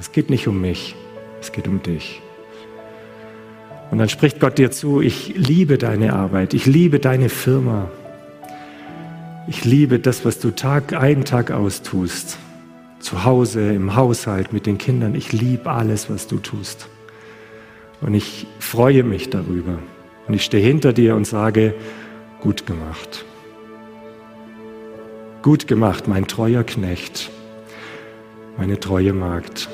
Es 0.00 0.12
geht 0.12 0.30
nicht 0.30 0.48
um 0.48 0.60
mich, 0.60 0.96
es 1.42 1.52
geht 1.52 1.68
um 1.68 1.82
dich. 1.82 2.22
Und 3.90 3.98
dann 3.98 4.08
spricht 4.08 4.40
Gott 4.40 4.56
dir 4.56 4.70
zu, 4.70 5.02
ich 5.02 5.34
liebe 5.36 5.76
deine 5.76 6.14
Arbeit, 6.14 6.54
ich 6.54 6.64
liebe 6.64 6.98
deine 6.98 7.28
Firma, 7.28 7.90
ich 9.46 9.66
liebe 9.66 9.98
das, 9.98 10.24
was 10.24 10.38
du 10.38 10.50
Tag 10.50 10.94
ein, 10.94 11.26
Tag 11.26 11.50
aus 11.50 11.82
tust 11.82 12.38
zu 13.04 13.24
Hause, 13.24 13.72
im 13.72 13.94
Haushalt, 13.94 14.52
mit 14.52 14.64
den 14.64 14.78
Kindern. 14.78 15.14
Ich 15.14 15.32
liebe 15.32 15.70
alles, 15.70 16.08
was 16.08 16.26
du 16.26 16.38
tust. 16.38 16.88
Und 18.00 18.14
ich 18.14 18.46
freue 18.58 19.04
mich 19.04 19.28
darüber. 19.28 19.78
Und 20.26 20.34
ich 20.34 20.42
stehe 20.42 20.64
hinter 20.64 20.94
dir 20.94 21.14
und 21.14 21.26
sage, 21.26 21.74
gut 22.40 22.66
gemacht. 22.66 23.26
Gut 25.42 25.66
gemacht, 25.68 26.08
mein 26.08 26.26
treuer 26.26 26.64
Knecht, 26.64 27.30
meine 28.56 28.80
treue 28.80 29.12
Magd. 29.12 29.68